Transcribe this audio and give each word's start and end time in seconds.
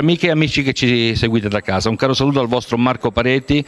Cari 0.00 0.12
amiche 0.12 0.26
e 0.28 0.30
amici 0.30 0.62
che 0.62 0.72
ci 0.72 1.14
seguite 1.14 1.48
da 1.48 1.60
casa, 1.60 1.90
un 1.90 1.96
caro 1.96 2.14
saluto 2.14 2.40
al 2.40 2.46
vostro 2.46 2.78
Marco 2.78 3.10
Pareti 3.10 3.62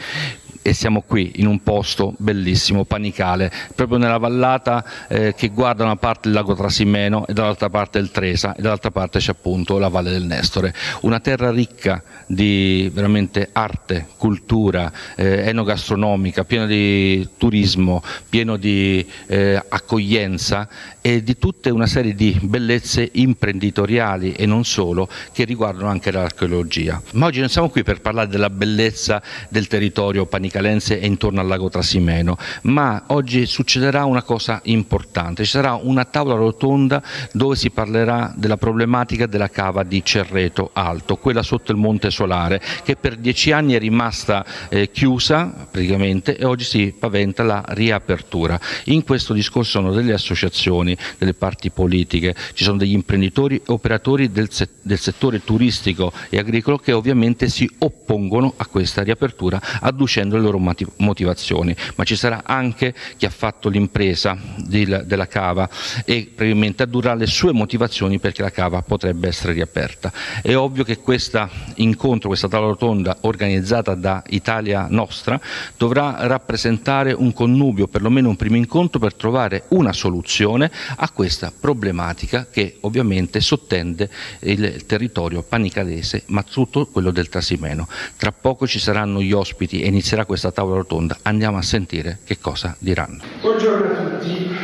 e 0.63 0.73
siamo 0.73 1.03
qui 1.03 1.33
in 1.37 1.47
un 1.47 1.63
posto 1.63 2.15
bellissimo, 2.19 2.85
Panicale, 2.85 3.53
proprio 3.75 3.99
nella 3.99 4.19
vallata 4.19 4.85
eh, 5.09 5.35
che 5.35 5.49
guarda 5.49 5.83
da 5.83 5.85
una 5.85 5.97
parte 5.97 6.29
il 6.29 6.35
lago 6.35 6.55
Trasimeno 6.55 7.27
e 7.27 7.33
dall'altra 7.33 7.69
parte 7.69 7.99
il 7.99 8.11
Tresa 8.11 8.55
e 8.55 8.63
dall'altra 8.63 8.91
parte 8.91 9.19
c'è 9.19 9.33
appunto 9.33 9.79
la 9.79 9.89
Valle 9.89 10.11
del 10.11 10.25
Nestore, 10.25 10.75
una 11.01 11.21
terra 11.21 11.51
ricca 11.51 12.03
di 12.27 12.91
veramente 12.93 13.49
arte, 13.53 14.07
cultura, 14.17 14.91
eh, 15.17 15.49
enogastronomica, 15.49 16.45
piena 16.45 16.67
di 16.67 17.29
turismo, 17.37 18.03
pieno 18.29 18.57
di 18.57 19.05
eh, 19.27 19.61
accoglienza 19.69 20.69
e 21.01 21.23
di 21.23 21.37
tutta 21.37 21.73
una 21.73 21.87
serie 21.87 22.15
di 22.15 22.39
bellezze 22.41 23.09
imprenditoriali 23.13 24.33
e 24.33 24.47
non 24.47 24.65
solo 24.65 25.09
che 25.33 25.45
riguardano 25.45 25.89
anche 25.89 26.13
l'archeologia. 26.13 27.03
Ma 27.15 27.27
oggi 27.27 27.41
non 27.41 27.49
siamo 27.49 27.69
qui 27.69 27.83
per 27.83 28.01
parlare 28.01 28.29
della 28.29 28.51
bellezza 28.51 29.21
del 29.49 29.67
territorio 29.67 30.27
panicalense 30.53 31.01
e 31.01 31.07
intorno 31.07 31.41
al 31.41 31.47
lago 31.47 31.71
Trasimeno, 31.71 32.37
ma 32.63 33.05
oggi 33.09 33.47
succederà 33.47 34.05
una 34.05 34.23
cosa 34.23 34.61
importante, 34.65 35.45
ci 35.45 35.51
sarà 35.51 35.75
una 35.75 36.05
tavola 36.05 36.37
rotonda 36.37 37.03
dove 37.33 37.57
si 37.57 37.71
parlerà 37.71 38.33
della 38.37 38.59
problematica 38.59 39.27
della 39.27 39.49
cava 39.49 39.83
di 39.83 40.05
Cerreto 40.05 40.71
Alto, 40.75 41.17
quella 41.17 41.43
sotto 41.43 41.73
il 41.73 41.79
Monte 41.79 42.11
Solare, 42.11 42.61
che 42.85 42.97
per 42.97 43.17
dieci 43.17 43.51
anni 43.51 43.73
è 43.73 43.79
rimasta 43.79 44.45
eh, 44.69 44.91
chiusa 44.91 45.67
praticamente 45.71 46.37
e 46.37 46.45
oggi 46.45 46.65
si 46.65 46.95
paventa 46.97 47.43
la 47.43 47.65
riapertura. 47.69 48.61
In 48.85 49.05
questo 49.05 49.33
discorso 49.33 49.71
sono 49.73 49.93
delle 49.93 50.13
associazioni, 50.13 50.97
delle 51.17 51.35
parti 51.35 51.71
politiche, 51.71 52.35
ci 52.53 52.65
sono 52.65 52.77
degli 52.77 52.93
imprenditori 52.93 53.57
e 53.57 53.63
operatori 53.67 54.31
del, 54.31 54.53
se 54.53 54.69
del 54.83 54.99
settore 54.99 55.43
turistico 55.43 56.13
e 56.29 56.39
agricolo 56.39 56.77
che 56.77 56.93
ovviamente 56.93 57.49
si 57.49 57.69
oppongono 57.79 58.53
a 58.57 58.67
questa 58.67 59.03
riapertura 59.03 59.61
adducendo 59.81 60.37
loro 60.43 60.59
motivazioni, 60.97 61.75
ma 61.95 62.05
ci 62.05 62.17
sarà 62.17 62.43
anche 62.45 62.95
chi 63.17 63.27
ha 63.27 63.31
fatto 63.31 63.69
l'impresa 63.69 64.37
della 64.57 65.27
cava 65.27 65.69
e 66.05 66.31
probabilmente 66.35 66.83
addurrà 66.83 67.15
le 67.15 67.27
sue 67.27 67.53
motivazioni 67.53 68.19
perché 68.19 68.43
la 68.43 68.51
cava 68.51 68.83
potrebbe 68.83 69.29
essere 69.29 69.53
riaperta. 69.53 70.13
È 70.43 70.55
ovvio 70.55 70.85
che 70.85 70.99
questo 70.99 71.49
incontro, 71.77 72.29
questa 72.29 72.49
tavola 72.49 72.71
rotonda 72.71 73.19
organizzata 73.23 73.95
da 73.95 74.23
Italia 74.29 74.87
Nostra 74.89 75.41
dovrà 75.77 76.27
rappresentare 76.27 77.13
un 77.13 77.33
connubio, 77.33 77.87
perlomeno 77.87 78.29
un 78.29 78.37
primo 78.37 78.57
incontro 78.57 78.99
per 78.99 79.15
trovare 79.15 79.65
una 79.69 79.93
soluzione 79.93 80.71
a 80.97 81.11
questa 81.11 81.53
problematica 81.59 82.47
che 82.51 82.79
ovviamente 82.81 83.41
sottende 83.41 84.11
il 84.41 84.85
territorio 84.87 85.43
panicalese 85.43 86.25
ma 86.27 86.43
tutto 86.43 86.87
quello 86.87 87.11
del 87.11 87.29
Trasimeno. 87.29 87.89
Tra 88.17 88.33
poco 88.33 88.67
ci 88.67 88.79
saranno 88.79 89.21
gli 89.21 89.33
ospiti 89.33 89.81
e 89.81 89.87
inizierà 89.87 90.25
questa 90.33 90.51
tavola 90.51 90.77
rotonda, 90.77 91.19
andiamo 91.25 91.59
a 91.59 91.63
sentire 91.63 92.21
che 92.25 92.39
cosa 92.39 92.75
diranno. 92.79 93.23
Buongiorno 93.43 93.93
a 93.93 94.17
tutti 94.17 94.57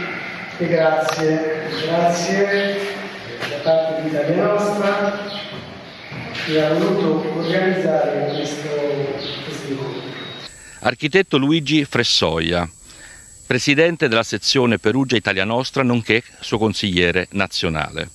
e 0.56 0.66
grazie, 0.66 1.68
grazie 1.84 2.76
da 3.50 3.56
parte 3.62 4.00
di 4.00 4.08
Italia 4.08 4.44
Nostra 4.44 5.28
che 6.46 6.64
ha 6.64 6.72
voluto 6.72 7.38
organizzare 7.38 8.32
questo, 8.34 8.68
questo 9.44 9.68
incontro. 9.68 10.00
Architetto 10.80 11.36
Luigi 11.36 11.84
Fressoia, 11.84 12.66
presidente 13.48 14.08
della 14.08 14.24
sezione 14.24 14.78
Perugia 14.78 15.16
Italia 15.16 15.46
Nostra, 15.46 15.82
nonché 15.82 16.22
suo 16.38 16.58
consigliere 16.58 17.28
nazionale. 17.30 18.10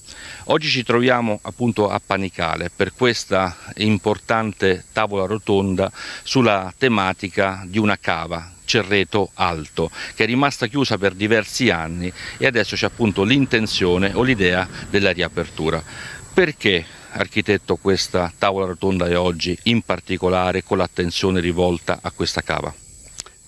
Oggi 0.45 0.67
ci 0.67 0.83
troviamo 0.83 1.39
appunto 1.41 1.89
a 1.89 1.99
Panicale 1.99 2.69
per 2.69 2.93
questa 2.93 3.57
importante 3.77 4.85
tavola 4.93 5.25
rotonda 5.25 5.91
sulla 6.21 6.71
tematica 6.77 7.63
di 7.65 7.79
una 7.79 7.97
cava 7.97 8.51
Cerreto 8.63 9.31
Alto, 9.33 9.89
che 10.13 10.25
è 10.25 10.27
rimasta 10.27 10.67
chiusa 10.67 10.99
per 10.99 11.13
diversi 11.13 11.71
anni 11.71 12.13
e 12.37 12.45
adesso 12.45 12.75
c'è 12.75 12.85
appunto 12.85 13.23
l'intenzione 13.23 14.11
o 14.13 14.21
l'idea 14.21 14.67
della 14.87 15.11
riapertura. 15.11 15.83
Perché 16.31 16.85
architetto 17.13 17.77
questa 17.77 18.31
tavola 18.37 18.67
rotonda 18.67 19.07
è 19.07 19.17
oggi 19.17 19.57
in 19.63 19.81
particolare 19.81 20.63
con 20.63 20.77
l'attenzione 20.77 21.39
rivolta 21.39 21.97
a 22.03 22.11
questa 22.11 22.41
cava? 22.41 22.82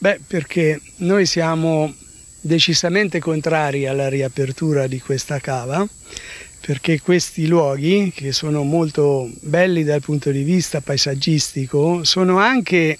Beh, 0.05 0.19
perché 0.27 0.79
noi 0.97 1.25
siamo 1.25 1.91
decisamente 2.39 3.17
contrari 3.17 3.88
alla 3.88 4.07
riapertura 4.07 4.85
di 4.85 4.99
questa 4.99 5.39
cava, 5.39 5.83
perché 6.61 7.01
questi 7.01 7.47
luoghi, 7.47 8.11
che 8.13 8.31
sono 8.31 8.61
molto 8.61 9.27
belli 9.41 9.83
dal 9.83 10.01
punto 10.01 10.29
di 10.29 10.43
vista 10.43 10.79
paesaggistico, 10.79 12.03
sono 12.03 12.38
anche 12.38 12.99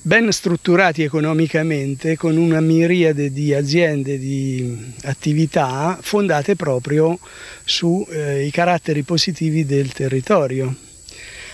ben 0.00 0.30
strutturati 0.30 1.02
economicamente 1.02 2.16
con 2.16 2.36
una 2.36 2.60
miriade 2.60 3.32
di 3.32 3.52
aziende, 3.52 4.16
di 4.16 4.92
attività 5.06 5.98
fondate 6.00 6.54
proprio 6.54 7.18
sui 7.64 8.06
eh, 8.10 8.48
caratteri 8.52 9.02
positivi 9.02 9.66
del 9.66 9.90
territorio. 9.90 10.86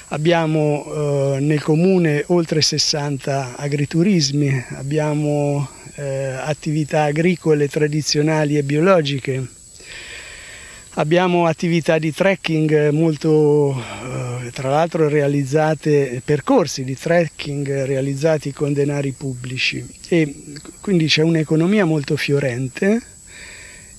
Abbiamo 0.09 0.85
eh, 0.85 1.41
nel 1.41 1.63
comune 1.63 2.25
oltre 2.29 2.61
60 2.61 3.57
agriturismi, 3.57 4.65
abbiamo 4.77 5.67
eh, 5.97 6.27
attività 6.27 7.05
agricole 7.05 7.69
tradizionali 7.69 8.57
e 8.59 8.63
biologiche, 8.63 9.47
abbiamo 10.95 11.47
attività 11.47 11.99
di 11.99 12.13
trekking 12.13 12.91
molto, 12.91 13.75
eh, 13.75 14.51
tra 14.53 14.69
l'altro 14.69 15.09
realizzate, 15.09 16.21
percorsi 16.25 16.85
di 16.85 16.97
trekking 16.97 17.85
realizzati 17.85 18.53
con 18.53 18.73
denari 18.73 19.13
pubblici. 19.13 19.85
E 20.09 20.53
quindi 20.81 21.07
c'è 21.07 21.23
un'economia 21.23 21.87
molto 21.87 22.17
fiorente 22.17 23.14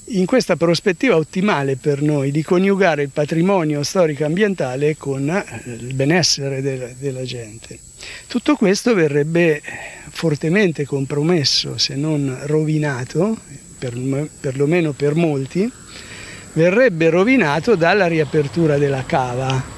in 0.09 0.25
questa 0.25 0.55
prospettiva 0.55 1.15
ottimale 1.15 1.77
per 1.77 2.01
noi 2.01 2.31
di 2.31 2.43
coniugare 2.43 3.03
il 3.03 3.09
patrimonio 3.09 3.81
storico-ambientale 3.81 4.97
con 4.97 5.27
eh, 5.29 5.45
il 5.65 5.93
benessere 5.93 6.61
della, 6.61 6.89
della 6.97 7.23
gente. 7.23 7.79
Tutto 8.27 8.55
questo 8.55 8.93
verrebbe 8.93 9.61
fortemente 10.09 10.85
compromesso, 10.85 11.77
se 11.77 11.95
non 11.95 12.37
rovinato, 12.43 13.37
per, 13.79 13.95
perlomeno 14.39 14.91
per 14.91 15.15
molti, 15.15 15.69
verrebbe 16.53 17.09
rovinato 17.09 17.75
dalla 17.75 18.07
riapertura 18.07 18.77
della 18.77 19.03
cava 19.05 19.73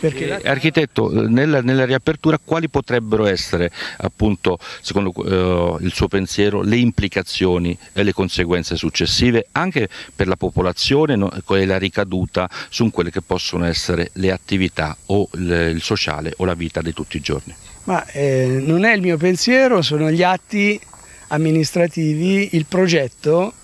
perché. 0.00 0.40
Architetto, 0.42 1.10
nella, 1.28 1.60
nella, 1.60 1.84
riapertura 1.84 2.38
quali 2.42 2.68
potrebbero 2.68 3.26
essere, 3.26 3.70
appunto, 3.98 4.58
secondo 4.80 5.12
uh, 5.14 5.78
il 5.80 5.92
suo 5.92 6.08
pensiero, 6.08 6.62
le 6.62 6.76
implicazioni 6.76 7.76
e 7.92 8.02
le 8.02 8.12
conseguenze 8.12 8.76
successive 8.76 9.46
anche 9.52 9.88
per 10.14 10.26
la 10.26 10.36
popolazione 10.36 11.16
no, 11.16 11.30
e 11.30 11.66
la 11.66 11.78
ricaduta 11.78 12.48
su 12.70 12.90
quelle 12.90 13.10
che 13.10 13.20
possono 13.20 13.66
essere 13.66 14.10
le 14.14 14.32
attività 14.32 14.96
o 15.06 15.28
il, 15.34 15.72
il 15.74 15.82
sociale 15.82 16.32
o 16.38 16.44
la 16.44 16.54
vita 16.54 16.80
di 16.80 16.94
tutti 16.94 17.18
i 17.18 17.20
giorni? 17.20 17.54
Ma 17.84 18.06
eh, 18.06 18.62
non 18.64 18.84
è 18.84 18.94
il 18.94 19.02
mio 19.02 19.16
pensiero, 19.16 19.82
sono 19.82 20.10
gli 20.10 20.22
atti 20.22 20.80
amministrativi, 21.28 22.50
il 22.52 22.66
progetto 22.66 23.54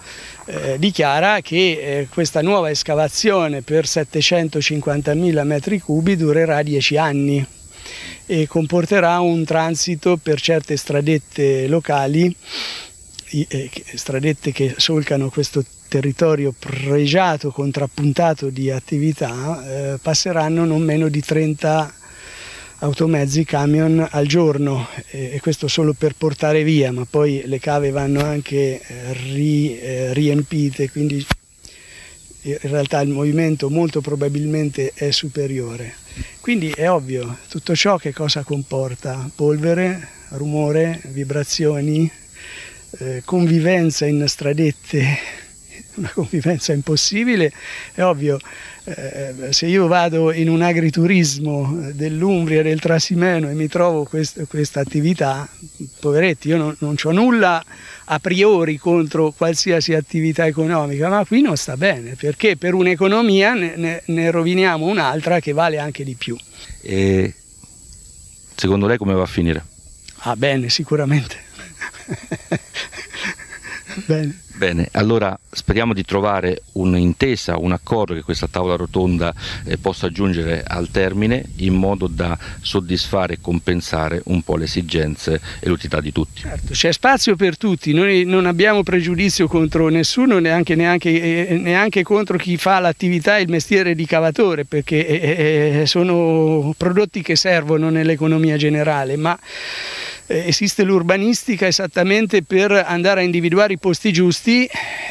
eh, 0.46 0.78
dichiara 0.78 1.40
che 1.40 1.56
eh, 1.56 2.08
questa 2.08 2.40
nuova 2.40 2.70
escavazione 2.70 3.62
per 3.62 3.84
750.000 3.84 5.44
metri 5.44 5.80
cubi 5.80 6.16
durerà 6.16 6.62
10 6.62 6.96
anni 6.96 7.46
e 8.26 8.46
comporterà 8.46 9.20
un 9.20 9.44
transito 9.44 10.16
per 10.16 10.40
certe 10.40 10.76
stradette 10.76 11.66
locali, 11.68 12.34
eh, 13.30 13.70
stradette 13.94 14.52
che 14.52 14.74
solcano 14.76 15.30
questo 15.30 15.64
territorio 15.88 16.52
pregiato, 16.58 17.50
contrappuntato 17.50 18.50
di 18.50 18.70
attività, 18.70 19.92
eh, 19.94 19.98
passeranno 20.02 20.64
non 20.64 20.82
meno 20.82 21.08
di 21.08 21.20
30 21.20 21.94
automezzi, 22.78 23.44
camion 23.44 24.06
al 24.10 24.26
giorno 24.26 24.88
e 25.10 25.38
questo 25.40 25.68
solo 25.68 25.94
per 25.94 26.14
portare 26.16 26.62
via, 26.62 26.92
ma 26.92 27.06
poi 27.08 27.42
le 27.46 27.58
cave 27.58 27.90
vanno 27.90 28.22
anche 28.22 28.80
eh, 28.80 29.12
ri, 29.12 29.78
eh, 29.78 30.12
riempite, 30.12 30.90
quindi 30.90 31.24
in 32.42 32.58
realtà 32.60 33.00
il 33.00 33.08
movimento 33.08 33.70
molto 33.70 34.00
probabilmente 34.00 34.92
è 34.94 35.10
superiore. 35.10 35.94
Quindi 36.40 36.70
è 36.70 36.88
ovvio, 36.88 37.38
tutto 37.48 37.74
ciò 37.74 37.96
che 37.96 38.12
cosa 38.12 38.42
comporta? 38.42 39.28
Polvere, 39.34 40.08
rumore, 40.30 41.00
vibrazioni, 41.06 42.10
eh, 42.98 43.22
convivenza 43.24 44.06
in 44.06 44.24
stradette 44.28 45.44
una 45.96 46.10
convivenza 46.12 46.72
impossibile, 46.72 47.52
è 47.92 48.02
ovvio, 48.02 48.38
eh, 48.84 49.34
se 49.50 49.66
io 49.66 49.86
vado 49.86 50.32
in 50.32 50.48
un 50.48 50.62
agriturismo 50.62 51.90
dell'Umbria, 51.92 52.62
del 52.62 52.80
Trasimeno 52.80 53.48
e 53.48 53.54
mi 53.54 53.68
trovo 53.68 54.04
questa 54.04 54.80
attività, 54.80 55.48
poveretti, 55.98 56.48
io 56.48 56.56
non, 56.56 56.76
non 56.78 56.94
ho 57.02 57.10
nulla 57.10 57.62
a 58.04 58.18
priori 58.20 58.76
contro 58.76 59.32
qualsiasi 59.32 59.94
attività 59.94 60.46
economica, 60.46 61.08
ma 61.08 61.24
qui 61.24 61.40
non 61.40 61.56
sta 61.56 61.76
bene, 61.76 62.14
perché 62.14 62.56
per 62.56 62.74
un'economia 62.74 63.54
ne, 63.54 63.76
ne, 63.76 64.02
ne 64.06 64.30
roviniamo 64.30 64.86
un'altra 64.86 65.40
che 65.40 65.52
vale 65.52 65.78
anche 65.78 66.04
di 66.04 66.14
più. 66.14 66.36
E 66.82 67.34
secondo 68.54 68.86
lei 68.86 68.98
come 68.98 69.14
va 69.14 69.22
a 69.22 69.26
finire? 69.26 69.64
Ah 70.18 70.36
bene, 70.36 70.68
sicuramente. 70.68 71.44
bene. 74.06 74.44
Bene, 74.56 74.88
allora 74.92 75.38
speriamo 75.50 75.92
di 75.92 76.02
trovare 76.02 76.62
un'intesa, 76.72 77.58
un 77.58 77.72
accordo 77.72 78.14
che 78.14 78.22
questa 78.22 78.48
tavola 78.48 78.74
rotonda 78.76 79.34
eh, 79.66 79.76
possa 79.76 80.08
giungere 80.08 80.62
al 80.66 80.88
termine 80.90 81.44
in 81.56 81.74
modo 81.74 82.06
da 82.06 82.38
soddisfare 82.62 83.34
e 83.34 83.38
compensare 83.42 84.22
un 84.26 84.40
po' 84.40 84.56
le 84.56 84.64
esigenze 84.64 85.42
e 85.60 85.68
l'utilità 85.68 86.00
di 86.00 86.10
tutti. 86.10 86.40
Certo, 86.40 86.72
c'è 86.72 86.90
spazio 86.90 87.36
per 87.36 87.58
tutti, 87.58 87.92
noi 87.92 88.24
non 88.24 88.46
abbiamo 88.46 88.82
pregiudizio 88.82 89.46
contro 89.46 89.88
nessuno, 89.88 90.38
neanche, 90.38 90.74
neanche, 90.74 91.48
eh, 91.48 91.58
neanche 91.58 92.02
contro 92.02 92.38
chi 92.38 92.56
fa 92.56 92.78
l'attività 92.78 93.36
e 93.36 93.42
il 93.42 93.50
mestiere 93.50 93.94
di 93.94 94.06
cavatore, 94.06 94.64
perché 94.64 95.06
eh, 95.06 95.80
eh 95.80 95.86
sono 95.86 96.72
prodotti 96.78 97.20
che 97.20 97.36
servono 97.36 97.90
nell'economia 97.90 98.56
generale, 98.56 99.16
ma 99.16 99.38
eh, 100.28 100.44
esiste 100.48 100.82
l'urbanistica 100.82 101.66
esattamente 101.66 102.42
per 102.42 102.72
andare 102.72 103.20
a 103.20 103.22
individuare 103.22 103.74
i 103.74 103.78
posti 103.78 104.12
giusti 104.12 104.44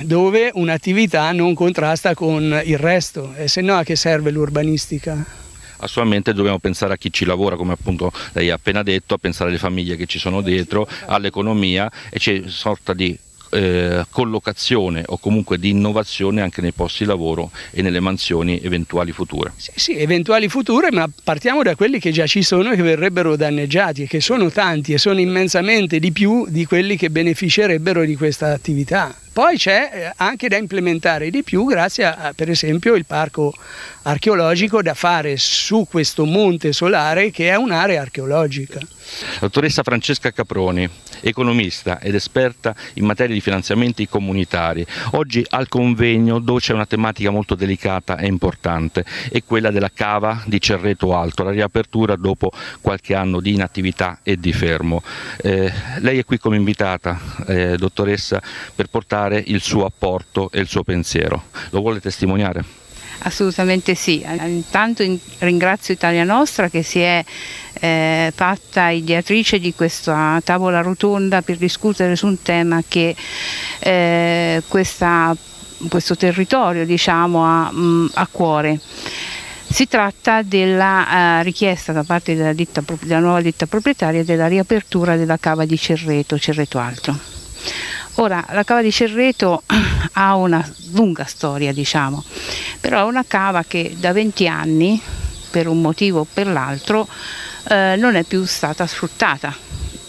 dove 0.01 0.51
un'attività 0.53 1.31
non 1.31 1.53
contrasta 1.53 2.13
con 2.13 2.61
il 2.63 2.77
resto, 2.77 3.33
e 3.35 3.47
se 3.47 3.61
no 3.61 3.75
a 3.75 3.83
che 3.83 3.95
serve 3.95 4.31
l'urbanistica? 4.31 5.43
assolutamente 5.77 6.33
dobbiamo 6.33 6.57
pensare 6.59 6.93
a 6.93 6.97
chi 6.97 7.11
ci 7.11 7.25
lavora, 7.25 7.55
come 7.55 7.73
appunto 7.73 8.11
lei 8.33 8.49
ha 8.49 8.55
appena 8.55 8.81
detto, 8.81 9.13
a 9.13 9.17
pensare 9.17 9.49
alle 9.49 9.59
famiglie 9.59 9.95
che 9.95 10.05
ci 10.05 10.19
sono 10.19 10.41
dietro, 10.41 10.87
all'economia 11.05 11.91
e 12.09 12.17
c'è 12.17 12.39
una 12.39 12.49
sorta 12.49 12.93
di 12.93 13.17
eh, 13.51 14.05
collocazione 14.09 15.03
o 15.05 15.17
comunque 15.17 15.57
di 15.57 15.69
innovazione 15.69 16.41
anche 16.41 16.61
nei 16.61 16.71
posti 16.71 17.03
di 17.03 17.09
lavoro 17.09 17.51
e 17.71 17.81
nelle 17.81 17.99
mansioni 17.99 18.59
eventuali 18.61 19.11
future. 19.11 19.51
Sì, 19.55 19.71
sì, 19.75 19.97
eventuali 19.97 20.49
future, 20.49 20.91
ma 20.91 21.07
partiamo 21.23 21.63
da 21.63 21.75
quelli 21.75 21.99
che 21.99 22.11
già 22.11 22.25
ci 22.25 22.43
sono 22.43 22.71
e 22.71 22.75
che 22.75 22.81
verrebbero 22.81 23.35
danneggiati 23.35 24.03
e 24.03 24.07
che 24.07 24.21
sono 24.21 24.49
tanti 24.49 24.93
e 24.93 24.97
sono 24.97 25.19
immensamente 25.19 25.99
di 25.99 26.11
più 26.11 26.45
di 26.49 26.65
quelli 26.65 26.97
che 26.97 27.09
beneficerebbero 27.09 28.03
di 28.03 28.15
questa 28.15 28.51
attività. 28.51 29.15
Poi 29.35 29.57
c'è 29.57 29.89
eh, 29.91 30.13
anche 30.15 30.47
da 30.47 30.55
implementare 30.55 31.29
di 31.29 31.43
più 31.43 31.65
grazie 31.65 32.05
a 32.05 32.31
per 32.33 32.49
esempio 32.49 32.95
il 32.95 33.05
parco 33.05 33.53
archeologico 34.03 34.81
da 34.81 34.93
fare 34.93 35.35
su 35.35 35.85
questo 35.89 36.23
monte 36.23 36.71
solare 36.71 37.31
che 37.31 37.49
è 37.49 37.55
un'area 37.55 37.99
archeologica. 38.01 38.79
Dottoressa 39.39 39.83
Francesca 39.83 40.31
Caproni, 40.31 40.87
economista 41.21 41.99
ed 41.99 42.15
esperta 42.15 42.75
in 42.93 43.05
materia 43.05 43.33
di 43.33 43.41
finanziamenti 43.41 44.07
comunitari, 44.07 44.85
oggi 45.11 45.45
al 45.49 45.67
convegno 45.67 46.39
dove 46.39 46.59
c'è 46.59 46.73
una 46.73 46.85
tematica 46.85 47.29
molto 47.29 47.55
delicata 47.55 48.17
e 48.17 48.27
importante, 48.27 49.05
è 49.29 49.43
quella 49.43 49.69
della 49.69 49.91
cava 49.93 50.43
di 50.45 50.59
Cerreto 50.61 51.15
Alto, 51.15 51.43
la 51.43 51.51
riapertura 51.51 52.15
dopo 52.15 52.51
qualche 52.81 53.13
anno 53.15 53.39
di 53.41 53.53
inattività 53.53 54.19
e 54.23 54.37
di 54.37 54.53
fermo. 54.53 55.03
Eh, 55.41 55.71
lei 55.99 56.19
è 56.19 56.25
qui 56.25 56.37
come 56.39 56.55
invitata, 56.55 57.19
eh, 57.47 57.77
dottoressa, 57.77 58.41
per 58.73 58.87
portare 58.87 59.24
dare 59.27 59.43
il 59.47 59.61
suo 59.61 59.85
apporto 59.85 60.49
e 60.51 60.59
il 60.59 60.67
suo 60.67 60.83
pensiero. 60.83 61.43
Lo 61.71 61.81
vuole 61.81 61.99
testimoniare? 61.99 62.63
Assolutamente 63.19 63.95
sì, 63.95 64.23
intanto 64.45 65.03
ringrazio 65.39 65.93
Italia 65.93 66.23
Nostra 66.23 66.69
che 66.69 66.83
si 66.83 66.99
è 66.99 67.23
eh, 67.79 68.31
fatta 68.35 68.89
ideatrice 68.89 69.57
di 69.59 69.73
questa 69.73 70.39
tavola 70.43 70.81
rotonda 70.81 71.41
per 71.41 71.57
discutere 71.57 72.15
su 72.15 72.27
un 72.27 72.41
tema 72.43 72.83
che 72.87 73.15
eh, 73.79 74.61
questa, 74.67 75.35
questo 75.89 76.15
territorio 76.15 76.85
diciamo, 76.85 77.43
ha 77.43 77.71
mh, 77.71 78.11
a 78.13 78.27
cuore. 78.29 78.79
Si 79.67 79.87
tratta 79.87 80.43
della 80.43 81.39
uh, 81.39 81.43
richiesta 81.43 81.91
da 81.91 82.03
parte 82.03 82.35
della, 82.35 82.53
ditta, 82.53 82.83
della 83.01 83.19
nuova 83.19 83.41
ditta 83.41 83.65
proprietaria 83.65 84.23
della 84.23 84.47
riapertura 84.47 85.15
della 85.15 85.37
cava 85.37 85.65
di 85.65 85.77
Cerreto, 85.77 86.37
Cerreto 86.37 86.77
Alto. 86.77 87.34
Ora, 88.15 88.45
la 88.51 88.63
cava 88.63 88.81
di 88.81 88.91
Cerreto 88.91 89.63
ha 90.13 90.35
una 90.35 90.65
lunga 90.91 91.25
storia, 91.25 91.73
diciamo, 91.73 92.23
però 92.79 92.99
è 92.99 93.03
una 93.03 93.25
cava 93.27 93.63
che 93.67 93.95
da 93.97 94.13
20 94.13 94.47
anni, 94.47 95.01
per 95.49 95.67
un 95.67 95.81
motivo 95.81 96.21
o 96.21 96.27
per 96.31 96.47
l'altro, 96.47 97.07
eh, 97.69 97.95
non 97.97 98.15
è 98.15 98.23
più 98.23 98.45
stata 98.45 98.85
sfruttata 98.85 99.53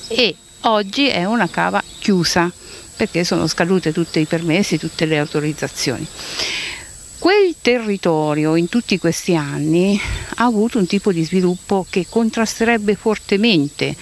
e 0.08 0.36
oggi 0.62 1.08
è 1.08 1.24
una 1.24 1.48
cava 1.48 1.82
chiusa 1.98 2.50
perché 2.96 3.24
sono 3.24 3.46
scadute 3.46 3.92
tutti 3.92 4.20
i 4.20 4.24
permessi, 4.24 4.78
tutte 4.78 5.04
le 5.04 5.18
autorizzazioni. 5.18 6.06
Quel 7.26 7.56
territorio 7.60 8.54
in 8.54 8.68
tutti 8.68 9.00
questi 9.00 9.34
anni 9.34 10.00
ha 10.36 10.44
avuto 10.44 10.78
un 10.78 10.86
tipo 10.86 11.10
di 11.10 11.24
sviluppo 11.24 11.84
che 11.90 12.06
contrasterebbe 12.08 12.94
fortemente 12.94 13.96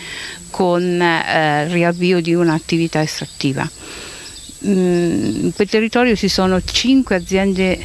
con 0.51 1.01
eh, 1.01 1.65
il 1.65 1.71
riavvio 1.71 2.21
di 2.21 2.35
un'attività 2.35 3.01
estrattiva. 3.01 3.67
Mm, 4.67 5.45
in 5.47 5.53
quel 5.55 5.69
territorio 5.71 6.15
ci 6.15 6.29
sono 6.29 6.63
cinque 6.63 7.17
aziende 7.17 7.79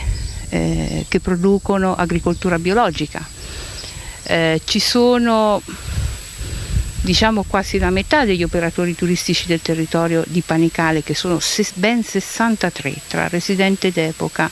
eh, 0.50 1.06
che 1.07 1.21
producono 1.21 1.95
agricoltura 1.95 2.59
biologica, 2.59 3.25
eh, 4.24 4.59
ci 4.65 4.81
sono 4.81 5.62
diciamo 7.01 7.44
quasi 7.44 7.78
la 7.78 7.90
metà 7.90 8.25
degli 8.25 8.44
operatori 8.44 8.96
turistici 8.96 9.48
del 9.48 9.62
territorio 9.62 10.24
di 10.28 10.42
Panicale, 10.42 11.04
che 11.04 11.16
sono 11.16 11.40
ben 11.75 12.04
63 12.04 12.96
tra 13.07 13.30
d'epoca, 13.30 14.50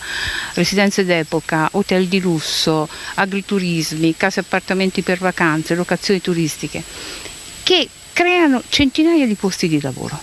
residenze 0.53 1.03
d'epoca, 1.05 1.69
hotel 1.73 2.07
di 2.07 2.19
lusso, 2.19 2.87
agriturismi, 3.15 4.15
case 4.15 4.39
appartamenti 4.39 5.01
per 5.01 5.17
vacanze, 5.17 5.75
locazioni 5.75 6.21
turistiche, 6.21 6.83
che 7.63 7.89
creano 8.13 8.63
centinaia 8.69 9.25
di 9.25 9.35
posti 9.35 9.67
di 9.67 9.81
lavoro. 9.81 10.19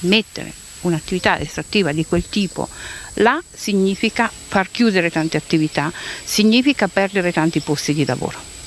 Mettere 0.00 0.52
un'attività 0.82 1.38
estrattiva 1.38 1.92
di 1.92 2.06
quel 2.06 2.28
tipo 2.28 2.68
là 3.14 3.42
significa 3.52 4.30
far 4.30 4.70
chiudere 4.70 5.10
tante 5.10 5.36
attività, 5.36 5.92
significa 6.24 6.88
perdere 6.88 7.32
tanti 7.32 7.60
posti 7.60 7.92
di 7.92 8.04
lavoro. 8.04 8.59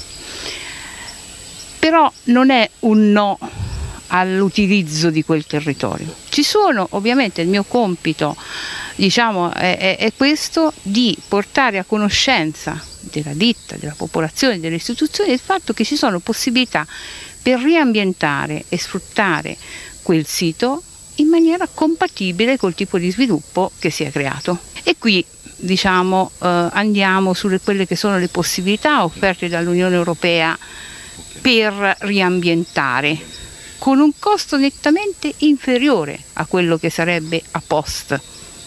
Però 1.83 2.09
non 2.27 2.49
è 2.49 2.69
un 2.79 3.11
no 3.11 3.37
all'utilizzo 4.07 5.09
di 5.09 5.21
quel 5.25 5.45
territorio. 5.45 6.15
Ci 6.29 6.41
sono, 6.41 6.87
ovviamente 6.91 7.41
il 7.41 7.49
mio 7.49 7.63
compito 7.63 8.37
diciamo, 8.95 9.53
è, 9.53 9.97
è, 9.97 10.13
questo 10.15 10.71
di 10.81 11.17
portare 11.27 11.79
a 11.79 11.83
conoscenza 11.83 12.81
della 13.01 13.33
ditta, 13.33 13.75
della 13.75 13.95
popolazione, 13.97 14.61
delle 14.61 14.77
istituzioni 14.77 15.33
il 15.33 15.41
fatto 15.43 15.73
che 15.73 15.83
ci 15.83 15.97
sono 15.97 16.19
possibilità 16.19 16.87
per 17.41 17.59
riambientare 17.59 18.63
e 18.69 18.77
sfruttare 18.77 19.57
quel 20.03 20.25
sito 20.25 20.83
in 21.15 21.27
maniera 21.27 21.67
compatibile 21.67 22.55
col 22.55 22.75
tipo 22.75 22.97
di 22.97 23.11
sviluppo 23.11 23.73
che 23.77 23.89
si 23.89 24.05
è 24.05 24.09
creato. 24.09 24.57
E 24.83 24.95
qui 24.97 25.25
diciamo, 25.57 26.31
eh, 26.41 26.47
andiamo 26.71 27.33
sulle 27.33 27.59
quelle 27.59 27.85
che 27.85 27.97
sono 27.97 28.17
le 28.19 28.29
possibilità 28.29 29.03
offerte 29.03 29.49
dall'Unione 29.49 29.95
Europea 29.95 30.57
per 31.41 31.97
riambientare 31.99 33.17
con 33.77 33.99
un 33.99 34.11
costo 34.17 34.57
nettamente 34.57 35.33
inferiore 35.39 36.17
a 36.33 36.45
quello 36.45 36.77
che 36.77 36.89
sarebbe 36.89 37.41
a 37.51 37.61
post. 37.65 38.19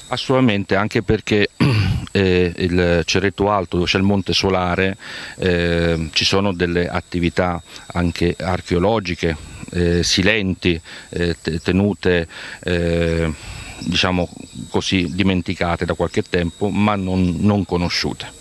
Assolutamente, 0.08 0.76
anche 0.76 1.02
perché 1.02 1.48
eh, 2.12 2.52
il 2.56 3.02
Cerreto 3.04 3.50
Alto, 3.50 3.76
dove 3.76 3.88
c'è 3.88 3.96
il 3.96 4.04
Monte 4.04 4.32
Solare, 4.32 4.96
eh, 5.38 6.08
ci 6.12 6.24
sono 6.24 6.52
delle 6.52 6.86
attività 6.86 7.62
anche 7.94 8.36
archeologiche, 8.38 9.36
eh, 9.70 10.02
silenti, 10.02 10.80
eh, 11.08 11.36
tenute 11.62 12.28
eh, 12.62 13.32
diciamo 13.78 14.28
così 14.70 15.12
dimenticate 15.14 15.84
da 15.84 15.94
qualche 15.94 16.22
tempo 16.22 16.68
ma 16.68 16.94
non, 16.94 17.36
non 17.40 17.64
conosciute. 17.64 18.34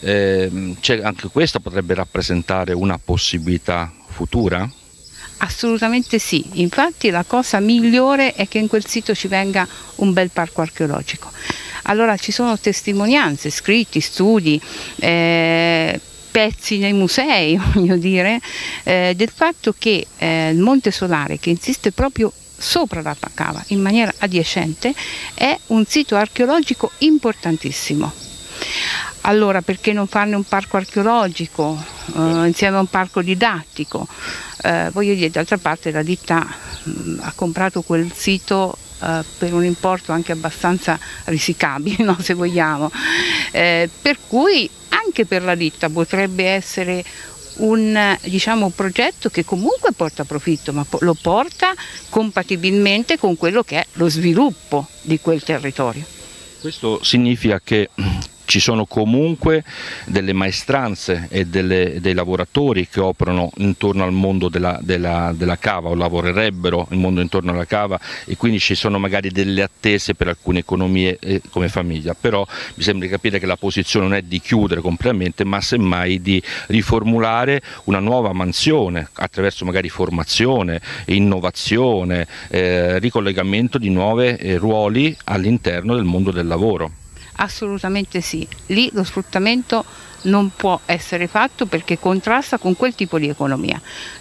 Eh, 0.00 0.50
anche 1.02 1.28
questo 1.28 1.60
potrebbe 1.60 1.94
rappresentare 1.94 2.72
una 2.72 2.98
possibilità 2.98 3.92
futura? 4.08 4.68
Assolutamente 5.42 6.18
sì, 6.18 6.44
infatti 6.54 7.08
la 7.08 7.24
cosa 7.26 7.60
migliore 7.60 8.34
è 8.34 8.46
che 8.46 8.58
in 8.58 8.68
quel 8.68 8.86
sito 8.86 9.14
ci 9.14 9.26
venga 9.26 9.66
un 9.96 10.12
bel 10.12 10.30
parco 10.30 10.60
archeologico. 10.60 11.30
Allora 11.84 12.16
ci 12.16 12.30
sono 12.30 12.58
testimonianze, 12.58 13.48
scritti, 13.48 14.00
studi, 14.00 14.60
eh, 14.96 15.98
pezzi 16.30 16.78
nei 16.78 16.92
musei, 16.92 17.58
voglio 17.72 17.96
dire, 17.96 18.38
eh, 18.84 19.14
del 19.16 19.32
fatto 19.34 19.74
che 19.76 20.06
eh, 20.18 20.50
il 20.50 20.58
Monte 20.58 20.90
Solare, 20.90 21.38
che 21.38 21.50
insiste 21.50 21.90
proprio 21.92 22.30
sopra 22.60 23.00
la 23.00 23.16
cava 23.32 23.64
in 23.68 23.80
maniera 23.80 24.12
adiacente 24.18 24.94
è 25.32 25.58
un 25.68 25.86
sito 25.86 26.16
archeologico 26.16 26.90
importantissimo. 26.98 28.12
Allora 29.22 29.60
perché 29.60 29.92
non 29.92 30.06
farne 30.06 30.34
un 30.34 30.44
parco 30.44 30.76
archeologico 30.76 31.82
eh, 32.16 32.46
insieme 32.46 32.76
a 32.76 32.80
un 32.80 32.86
parco 32.86 33.20
didattico? 33.22 34.06
Eh, 34.62 34.88
voglio 34.92 35.14
dire, 35.14 35.30
d'altra 35.30 35.58
parte 35.58 35.90
la 35.90 36.02
ditta 36.02 36.38
mh, 36.38 36.90
mm, 36.90 37.18
ha 37.20 37.32
comprato 37.34 37.82
quel 37.82 38.10
sito 38.14 38.76
eh, 39.02 39.24
per 39.38 39.52
un 39.52 39.64
importo 39.64 40.12
anche 40.12 40.32
abbastanza 40.32 40.98
risicabile, 41.24 42.04
no, 42.04 42.16
se 42.20 42.34
vogliamo. 42.34 42.90
Eh, 43.50 43.88
per 44.00 44.18
cui 44.26 44.68
anche 44.88 45.26
per 45.26 45.42
la 45.42 45.54
ditta 45.54 45.88
potrebbe 45.88 46.44
essere 46.44 47.04
un 47.56 48.16
diciamo, 48.22 48.70
progetto 48.70 49.28
che 49.28 49.44
comunque 49.44 49.92
porta 49.92 50.24
profitto, 50.24 50.72
ma 50.72 50.86
lo 51.00 51.14
porta 51.14 51.74
compatibilmente 52.08 53.18
con 53.18 53.36
quello 53.36 53.62
che 53.62 53.80
è 53.80 53.86
lo 53.94 54.08
sviluppo 54.08 54.86
di 55.02 55.20
quel 55.20 55.42
territorio. 55.42 56.04
Questo 56.60 57.02
significa 57.02 57.60
che 57.62 57.88
ci 58.50 58.58
sono 58.58 58.84
comunque 58.84 59.62
delle 60.06 60.32
maestranze 60.32 61.28
e 61.30 61.46
delle, 61.46 61.98
dei 62.00 62.14
lavoratori 62.14 62.88
che 62.88 62.98
operano 62.98 63.52
intorno 63.58 64.02
al 64.02 64.12
mondo 64.12 64.48
della, 64.48 64.76
della, 64.82 65.32
della, 65.36 65.56
cava 65.56 65.90
o 65.90 65.94
lavorerebbero 65.94 66.88
il 66.90 66.98
mondo 66.98 67.20
intorno 67.20 67.52
alla 67.52 67.64
cava 67.64 68.00
e 68.24 68.36
quindi 68.36 68.58
ci 68.58 68.74
sono 68.74 68.98
magari 68.98 69.30
delle 69.30 69.62
attese 69.62 70.16
per 70.16 70.26
alcune 70.26 70.58
economie 70.58 71.16
eh, 71.20 71.40
come 71.48 71.68
famiglia, 71.68 72.16
però 72.20 72.44
mi 72.74 72.82
sembra 72.82 73.06
di 73.06 73.12
capire 73.12 73.38
che 73.38 73.46
la 73.46 73.56
posizione 73.56 74.08
non 74.08 74.16
è 74.16 74.22
di 74.22 74.40
chiudere 74.40 74.80
completamente 74.80 75.44
ma 75.44 75.60
semmai 75.60 76.20
di 76.20 76.42
riformulare 76.66 77.62
una 77.84 78.00
nuova 78.00 78.32
mansione 78.32 79.10
attraverso 79.12 79.64
magari 79.64 79.88
formazione, 79.88 80.80
innovazione, 81.06 82.26
eh, 82.48 82.98
ricollegamento 82.98 83.78
di 83.78 83.90
nuovi 83.90 84.34
eh, 84.34 84.56
ruoli 84.56 85.16
all'interno 85.26 85.94
del 85.94 86.02
mondo 86.02 86.32
del 86.32 86.48
lavoro. 86.48 86.99
Assolutamente 87.40 88.20
sì, 88.20 88.46
lì 88.66 88.90
lo 88.92 89.02
sfruttamento 89.02 89.84
non 90.22 90.50
può 90.54 90.78
essere 90.84 91.26
fatto 91.26 91.64
perché 91.64 91.98
contrasta 91.98 92.58
con 92.58 92.76
quel 92.76 92.94
tipo 92.94 93.18
di 93.18 93.28
economia. 93.28 93.80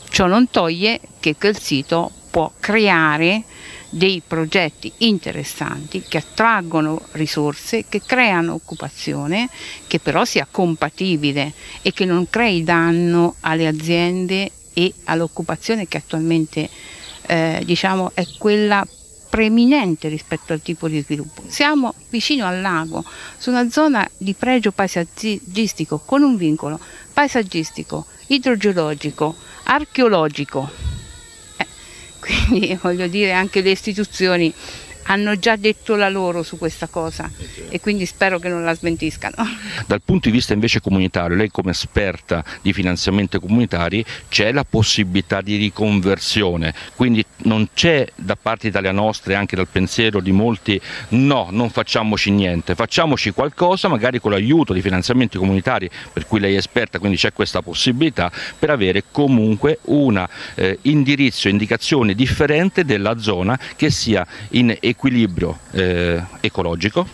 Ciò 0.09 0.25
non 0.27 0.49
toglie 0.49 1.01
che 1.19 1.35
quel 1.35 1.59
sito 1.59 2.09
può 2.29 2.49
creare 2.59 3.43
dei 3.89 4.21
progetti 4.25 4.91
interessanti 4.99 6.01
che 6.07 6.19
attraggono 6.19 7.01
risorse, 7.13 7.85
che 7.89 8.01
creano 8.05 8.53
occupazione, 8.53 9.49
che 9.88 9.99
però 9.99 10.23
sia 10.23 10.47
compatibile 10.49 11.51
e 11.81 11.91
che 11.91 12.05
non 12.05 12.29
crei 12.29 12.63
danno 12.63 13.35
alle 13.41 13.67
aziende 13.67 14.49
e 14.73 14.93
all'occupazione 15.05 15.89
che 15.89 15.97
attualmente 15.97 16.69
eh, 17.25 17.61
diciamo, 17.65 18.11
è 18.13 18.25
quella 18.38 18.88
preeminente 19.29 20.09
rispetto 20.09 20.53
al 20.53 20.62
tipo 20.62 20.88
di 20.88 21.01
sviluppo. 21.01 21.43
Siamo 21.48 21.93
vicino 22.09 22.45
al 22.45 22.62
lago, 22.62 23.03
su 23.38 23.51
una 23.51 23.69
zona 23.69 24.09
di 24.17 24.33
pregio 24.33 24.71
paesaggistico 24.71 26.01
con 26.03 26.24
un 26.24 26.36
vincolo 26.36 26.79
paesaggistico, 27.13 28.05
idrogeologico, 28.27 29.36
archeologico. 29.63 30.69
Eh, 31.57 31.67
quindi 32.19 32.77
voglio 32.81 33.07
dire 33.07 33.31
anche 33.31 33.62
le 33.62 33.71
istituzioni 33.71 34.53
hanno 35.09 35.37
già 35.37 35.55
detto 35.55 35.95
la 35.95 36.09
loro 36.09 36.43
su 36.43 36.57
questa 36.57 36.87
cosa 36.87 37.29
e 37.69 37.79
quindi 37.79 38.05
spero 38.05 38.39
che 38.39 38.47
non 38.47 38.63
la 38.63 38.75
smentiscano. 38.75 39.35
Dal 39.85 40.01
punto 40.03 40.29
di 40.29 40.35
vista 40.35 40.53
invece 40.53 40.81
comunitario, 40.81 41.35
lei 41.35 41.49
come 41.49 41.71
esperta 41.71 42.43
di 42.61 42.73
finanziamenti 42.73 43.39
comunitari 43.39 44.05
c'è 44.29 44.51
la 44.51 44.63
possibilità 44.63 45.41
di 45.41 45.57
riconversione, 45.57 46.73
quindi 46.95 47.25
non 47.43 47.69
c'è 47.73 48.07
da 48.15 48.37
parte 48.39 48.67
Italia 48.67 48.91
Nostra 48.91 49.33
e 49.33 49.35
anche 49.35 49.55
dal 49.55 49.67
pensiero 49.67 50.19
di 50.19 50.31
molti 50.31 50.79
no, 51.09 51.47
non 51.51 51.69
facciamoci 51.69 52.31
niente, 52.31 52.75
facciamoci 52.75 53.31
qualcosa 53.31 53.87
magari 53.87 54.19
con 54.19 54.31
l'aiuto 54.31 54.73
di 54.73 54.81
finanziamenti 54.81 55.37
comunitari 55.37 55.89
per 56.13 56.27
cui 56.27 56.39
lei 56.39 56.53
è 56.53 56.57
esperta, 56.57 56.99
quindi 56.99 57.17
c'è 57.17 57.33
questa 57.33 57.61
possibilità 57.61 58.31
per 58.57 58.69
avere 58.69 59.05
comunque 59.11 59.79
un 59.85 60.23
eh, 60.55 60.77
indirizzo, 60.83 61.47
indicazione 61.47 62.13
differente 62.13 62.85
della 62.85 63.17
zona 63.17 63.59
che 63.75 63.89
sia 63.89 64.25
in 64.49 64.69
equilibrio 64.79 64.97
equilibrio 64.99 65.57
eh, 65.71 66.21
ecologico 66.41 67.07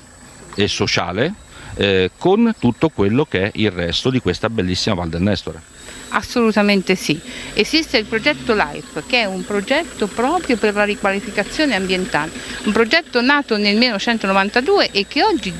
e 0.55 0.67
sociale 0.67 1.33
eh, 1.75 2.09
con 2.17 2.55
tutto 2.57 2.89
quello 2.89 3.25
che 3.25 3.43
è 3.43 3.51
il 3.55 3.69
resto 3.69 4.09
di 4.09 4.19
questa 4.19 4.49
bellissima 4.49 4.95
Val 4.95 5.09
del 5.09 5.21
Nestore. 5.21 5.61
Assolutamente 6.09 6.95
sì. 6.95 7.19
Esiste 7.53 7.97
il 7.97 8.05
progetto 8.05 8.55
LIFE 8.55 9.03
che 9.05 9.21
è 9.21 9.25
un 9.25 9.45
progetto 9.45 10.07
proprio 10.07 10.57
per 10.57 10.73
la 10.73 10.83
riqualificazione 10.83 11.75
ambientale, 11.75 12.31
un 12.63 12.71
progetto 12.71 13.21
nato 13.21 13.55
nel 13.57 13.77
1992 13.77 14.89
e 14.91 15.05
che 15.07 15.23
oggi 15.23 15.53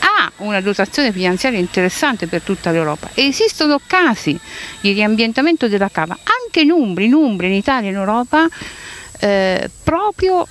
ha 0.00 0.30
una 0.38 0.60
dotazione 0.60 1.12
finanziaria 1.12 1.58
interessante 1.58 2.26
per 2.26 2.42
tutta 2.42 2.70
l'Europa 2.70 3.10
esistono 3.14 3.80
casi 3.84 4.38
di 4.80 4.92
riambientamento 4.92 5.66
della 5.66 5.88
cava 5.88 6.16
anche 6.22 6.60
in 6.60 6.70
Umbria, 6.70 7.06
in, 7.06 7.14
Umbria, 7.14 7.48
in 7.48 7.56
Italia, 7.56 7.90
in 7.90 7.96
Europa, 7.96 8.46
eh, 9.20 9.70
proprio 9.82 10.46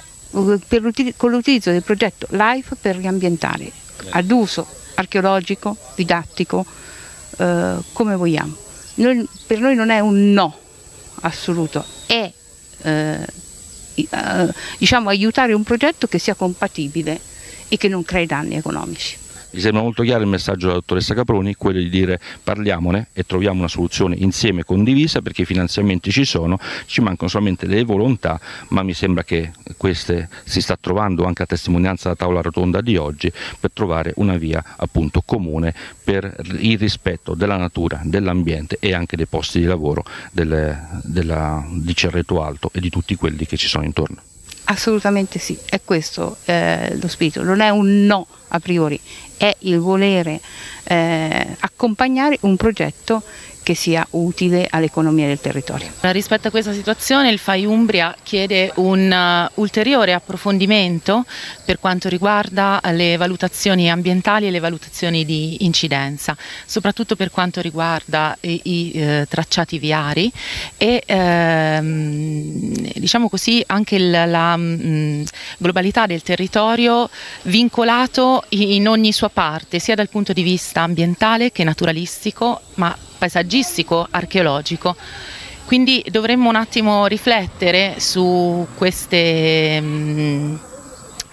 con 1.15 1.31
l'utilizzo 1.31 1.71
del 1.71 1.83
progetto 1.83 2.27
LIFE 2.29 2.75
per 2.79 2.97
riambientare 2.97 3.71
ad 4.09 4.29
uso 4.31 4.67
archeologico, 4.95 5.75
didattico, 5.95 6.65
eh, 7.37 7.75
come 7.93 8.15
vogliamo. 8.15 8.55
Noi, 8.95 9.27
per 9.45 9.59
noi 9.59 9.75
non 9.75 9.89
è 9.89 9.99
un 9.99 10.31
no 10.31 10.57
assoluto, 11.21 11.83
è 12.05 12.31
eh, 12.81 13.27
eh, 13.95 14.53
diciamo, 14.77 15.09
aiutare 15.09 15.53
un 15.53 15.63
progetto 15.63 16.07
che 16.07 16.19
sia 16.19 16.33
compatibile 16.33 17.19
e 17.67 17.77
che 17.77 17.87
non 17.87 18.03
crei 18.03 18.25
danni 18.25 18.55
economici. 18.55 19.17
Mi 19.57 19.63
sembra 19.63 19.81
molto 19.81 20.03
chiaro 20.03 20.21
il 20.21 20.27
messaggio 20.27 20.67
della 20.67 20.73
dottoressa 20.73 21.15
Caproni, 21.15 21.55
quello 21.55 21.79
di 21.79 21.89
dire 21.89 22.19
parliamone 22.43 23.07
e 23.11 23.23
troviamo 23.23 23.57
una 23.57 23.67
soluzione 23.67 24.15
insieme 24.15 24.63
condivisa 24.63 25.23
perché 25.23 25.41
i 25.41 25.45
finanziamenti 25.45 26.11
ci 26.11 26.25
sono, 26.25 26.59
ci 26.85 27.01
mancano 27.01 27.27
solamente 27.27 27.65
le 27.65 27.83
volontà, 27.83 28.39
ma 28.67 28.83
mi 28.83 28.93
sembra 28.93 29.23
che 29.23 29.53
queste 29.75 30.29
si 30.43 30.61
sta 30.61 30.77
trovando 30.79 31.25
anche 31.25 31.41
a 31.41 31.47
testimonianza 31.47 32.03
della 32.03 32.17
tavola 32.17 32.41
rotonda 32.41 32.81
di 32.81 32.97
oggi 32.97 33.33
per 33.59 33.71
trovare 33.73 34.13
una 34.17 34.37
via 34.37 34.63
appunto 34.75 35.23
comune 35.25 35.73
per 36.03 36.35
il 36.59 36.77
rispetto 36.77 37.33
della 37.33 37.57
natura, 37.57 37.99
dell'ambiente 38.03 38.77
e 38.79 38.93
anche 38.93 39.15
dei 39.15 39.25
posti 39.25 39.57
di 39.57 39.65
lavoro 39.65 40.05
delle, 40.31 41.01
della, 41.01 41.65
di 41.67 41.95
Cerreto 41.95 42.43
Alto 42.43 42.69
e 42.73 42.79
di 42.79 42.91
tutti 42.91 43.15
quelli 43.15 43.47
che 43.47 43.57
ci 43.57 43.67
sono 43.67 43.85
intorno. 43.85 44.21
Assolutamente 44.69 45.39
sì, 45.39 45.57
è 45.69 45.79
questo 45.83 46.37
eh, 46.43 46.97
lo 46.99 47.07
spirito, 47.07 47.41
non 47.41 47.61
è 47.61 47.69
un 47.69 48.05
no 48.05 48.27
a 48.49 48.59
priori, 48.59 48.99
è 49.37 49.55
il 49.59 49.79
volere 49.79 50.41
eh, 50.83 51.55
accompagnare 51.59 52.37
un 52.41 52.57
progetto 52.57 53.23
che 53.67 53.75
sia 53.75 54.07
utile 54.11 54.65
all'economia 54.69 55.27
del 55.27 55.41
territorio. 55.41 55.91
Rispetto 55.99 56.47
a 56.47 56.51
questa 56.51 56.71
situazione 56.71 57.31
il 57.31 57.37
FAI 57.37 57.65
Umbria 57.65 58.15
chiede 58.23 58.71
un 58.75 59.11
uh, 59.11 59.59
ulteriore 59.59 60.13
approfondimento 60.13 61.25
per 61.65 61.77
quanto 61.77 62.07
riguarda 62.07 62.79
le 62.91 63.17
valutazioni 63.17 63.91
ambientali 63.91 64.47
e 64.47 64.51
le 64.51 64.61
valutazioni 64.61 65.25
di 65.25 65.65
incidenza, 65.65 66.33
soprattutto 66.65 67.17
per 67.17 67.29
quanto 67.29 67.59
riguarda 67.59 68.37
i, 68.39 68.61
i 68.63 68.91
eh, 68.93 69.25
tracciati 69.27 69.79
viari 69.79 70.31
e 70.77 71.03
ehm, 71.05 72.71
diciamo 72.93 73.27
così 73.27 73.61
anche 73.67 73.99
la 73.99 74.55
mh, 74.55 74.79
mm, 74.81 75.23
globalità 75.57 76.05
del 76.05 76.21
territorio 76.21 77.09
vincolato 77.41 78.45
in 78.49 78.87
ogni 78.87 79.11
sua 79.11 79.27
parte, 79.27 79.79
sia 79.79 79.95
dal 79.95 80.07
punto 80.07 80.31
di 80.31 80.41
vista 80.41 80.83
ambientale 80.83 81.51
che 81.51 81.65
naturalistico, 81.65 82.61
ma 82.75 82.97
paesaggistico, 83.17 84.07
archeologico. 84.09 84.95
Quindi 85.65 86.03
dovremmo 86.09 86.47
un 86.49 86.55
attimo 86.55 87.07
riflettere 87.07 87.95
su, 87.99 88.65
queste, 88.75 89.81
mm, 89.81 90.55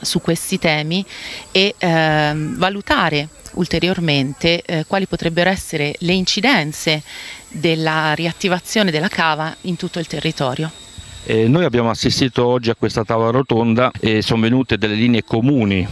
su 0.00 0.20
questi 0.20 0.58
temi 0.58 1.04
e 1.52 1.74
eh, 1.78 2.32
valutare 2.34 3.28
ulteriormente 3.52 4.62
eh, 4.62 4.84
quali 4.86 5.06
potrebbero 5.06 5.50
essere 5.50 5.94
le 5.98 6.12
incidenze 6.12 7.02
della 7.48 8.12
riattivazione 8.14 8.90
della 8.90 9.08
cava 9.08 9.54
in 9.62 9.76
tutto 9.76 10.00
il 10.00 10.06
territorio. 10.06 10.83
Eh, 11.26 11.48
noi 11.48 11.64
abbiamo 11.64 11.88
assistito 11.88 12.44
oggi 12.44 12.68
a 12.68 12.74
questa 12.74 13.02
tavola 13.02 13.30
rotonda 13.30 13.90
e 13.98 14.20
sono 14.20 14.42
venute 14.42 14.76
delle 14.76 14.94
linee 14.94 15.24
comuni 15.24 15.86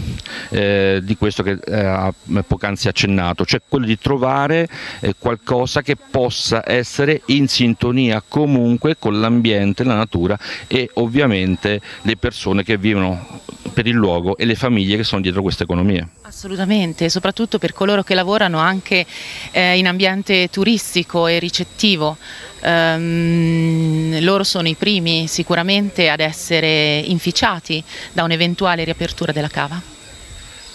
eh, 0.51 1.01
di 1.03 1.17
questo 1.17 1.43
che 1.43 1.59
eh, 1.65 1.75
ha 1.75 2.13
poc'anzi 2.47 2.89
accennato, 2.89 3.47
cioè 3.47 3.63
quello 3.67 3.87
di 3.87 3.99
trovare 3.99 4.69
eh, 5.01 5.15
qualcosa 5.19 5.81
che 5.81 5.97
possa 5.97 6.63
essere 6.67 7.23
in 7.27 7.49
sintonia 7.49 8.23
comunque 8.27 8.97
con 8.99 9.21
l'ambiente, 9.21 9.85
la 9.85 9.95
natura 9.95 10.39
e 10.67 10.91
ovviamente 10.95 11.81
le 12.03 12.17
persone 12.17 12.63
che 12.63 12.77
vivono 12.77 13.41
per 13.73 13.87
il 13.87 13.95
luogo 13.95 14.37
e 14.37 14.45
le 14.45 14.55
famiglie 14.55 14.97
che 14.97 15.05
sono 15.05 15.21
dietro 15.21 15.43
queste 15.43 15.65
economie. 15.65 16.07
Assolutamente, 16.23 17.09
soprattutto 17.09 17.59
per 17.59 17.73
coloro 17.73 18.03
che 18.03 18.15
lavorano 18.15 18.59
anche 18.59 19.05
eh, 19.51 19.79
in 19.79 19.87
ambiente 19.87 20.49
turistico 20.51 21.27
e 21.27 21.39
ricettivo. 21.39 22.17
Um, 22.65 24.19
loro 24.21 24.45
sono 24.45 24.69
i 24.69 24.77
primi 24.77 25.27
sicuramente 25.27 26.09
ad 26.09 26.21
essere 26.21 27.01
inficiati 27.01 27.83
da 28.13 28.23
un'eventuale 28.23 28.85
riapertura 28.85 29.33
della 29.33 29.49
cava. 29.49 29.83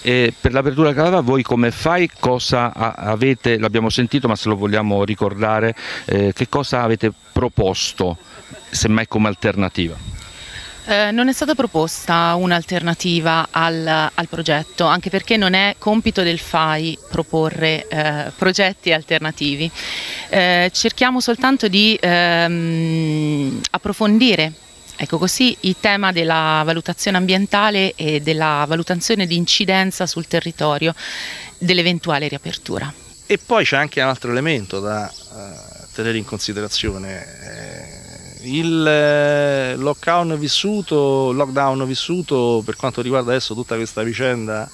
E 0.00 0.32
per 0.38 0.52
l'apertura 0.52 0.92
della 0.92 1.02
cava 1.02 1.20
voi 1.20 1.42
come 1.42 1.70
fai? 1.70 2.10
Cosa 2.20 2.72
avete, 2.74 3.58
l'abbiamo 3.58 3.90
sentito 3.90 4.28
ma 4.28 4.36
se 4.36 4.48
lo 4.48 4.56
vogliamo 4.56 5.04
ricordare, 5.04 5.74
eh, 6.04 6.32
che 6.34 6.48
cosa 6.48 6.82
avete 6.82 7.12
proposto 7.32 8.16
semmai 8.70 9.08
come 9.08 9.28
alternativa? 9.28 10.17
Eh, 10.88 11.10
non 11.10 11.28
è 11.28 11.34
stata 11.34 11.54
proposta 11.54 12.34
un'alternativa 12.34 13.48
al, 13.50 13.86
al, 13.86 14.26
progetto, 14.26 14.86
anche 14.86 15.10
perché 15.10 15.36
non 15.36 15.52
è 15.52 15.74
compito 15.76 16.22
del 16.22 16.38
FAI 16.38 16.98
proporre 17.10 17.86
eh, 17.86 18.32
progetti 18.34 18.90
alternativi. 18.90 19.70
Eh, 20.30 20.70
cerchiamo 20.72 21.20
soltanto 21.20 21.68
di 21.68 21.94
ehm, 22.00 23.60
approfondire 23.70 24.52
Ecco 25.00 25.18
così 25.18 25.56
il 25.60 25.76
tema 25.78 26.10
della 26.10 26.62
valutazione 26.64 27.18
ambientale 27.18 27.92
e 27.94 28.20
della 28.20 28.64
valutazione 28.66 29.28
di 29.28 29.36
incidenza 29.36 30.06
sul 30.06 30.26
territorio 30.26 30.92
dell'eventuale 31.56 32.26
riapertura. 32.26 32.92
E 33.24 33.38
poi 33.38 33.64
c'è 33.64 33.76
anche 33.76 34.00
un 34.00 34.08
altro 34.08 34.32
elemento 34.32 34.80
da 34.80 35.08
uh, 35.08 35.86
tenere 35.94 36.18
in 36.18 36.24
considerazione. 36.24 37.67
Eh, 38.40 38.58
il 38.58 38.86
eh, 38.86 39.76
lockdown 39.76 40.38
vissuto, 40.38 41.32
lockdown 41.32 41.86
vissuto 41.86 42.62
per 42.64 42.76
quanto 42.76 43.00
riguarda 43.02 43.30
adesso 43.30 43.54
tutta 43.54 43.76
questa 43.76 44.02
vicenda 44.02 44.68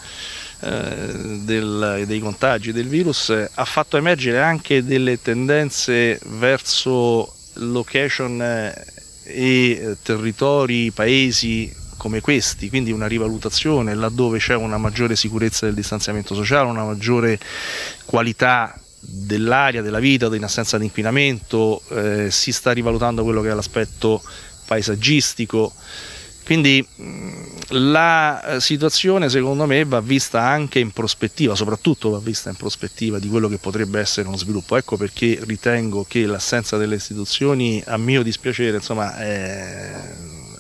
eh, 0.61 1.38
del, 1.40 2.04
dei 2.06 2.21
contagi 2.21 2.73
del 2.73 2.88
virus 2.88 3.30
ha 3.54 3.64
fatto 3.64 3.97
emergere 3.97 4.40
anche 4.40 4.85
delle 4.85 5.21
tendenze 5.21 6.18
verso 6.38 7.33
location 7.54 8.40
eh, 8.40 8.85
e 9.25 9.97
territori, 10.02 10.90
paesi 10.90 11.83
come 11.97 12.21
questi, 12.21 12.68
quindi 12.68 12.92
una 12.92 13.06
rivalutazione 13.06 13.94
laddove 13.94 14.38
c'è 14.38 14.54
una 14.54 14.76
maggiore 14.76 15.16
sicurezza 15.16 15.64
del 15.64 15.75
distanziamento 15.75 16.35
sociale, 16.35 16.68
una 16.68 16.85
maggiore 16.85 17.38
qualità 18.04 18.78
dell'aria, 19.06 19.82
della 19.82 19.99
vita, 19.99 20.26
in 20.34 20.44
assenza 20.44 20.78
di 20.78 20.84
inquinamento, 20.84 21.82
eh, 21.90 22.30
si 22.30 22.52
sta 22.52 22.73
rivalutando 22.73 23.23
quello 23.23 23.40
che 23.42 23.50
è 23.50 23.54
l'aspetto 23.54 24.23
paesaggistico. 24.66 25.73
Quindi 26.44 26.87
la 27.68 28.42
eh, 28.42 28.61
situazione 28.61 29.30
secondo 29.30 29.64
me 29.64 29.84
va 29.84 30.00
vista 30.00 30.42
anche 30.42 30.78
in 30.78 30.90
prospettiva, 30.90 31.54
soprattutto 31.54 32.11
va 32.11 32.18
vista 32.18 32.50
in 32.50 32.56
prospettiva 32.56 33.18
di 33.18 33.28
quello 33.28 33.49
che 33.49 33.56
potrebbe 33.56 33.99
essere 33.99 34.28
uno 34.28 34.37
sviluppo. 34.37 34.76
Ecco 34.76 34.96
perché 34.96 35.38
ritengo 35.42 36.04
che 36.06 36.26
l'assenza 36.26 36.76
delle 36.76 36.96
istituzioni, 36.96 37.82
a 37.87 37.96
mio 37.96 38.23
dispiacere, 38.23 38.76
insomma, 38.76 39.16
è, 39.16 39.92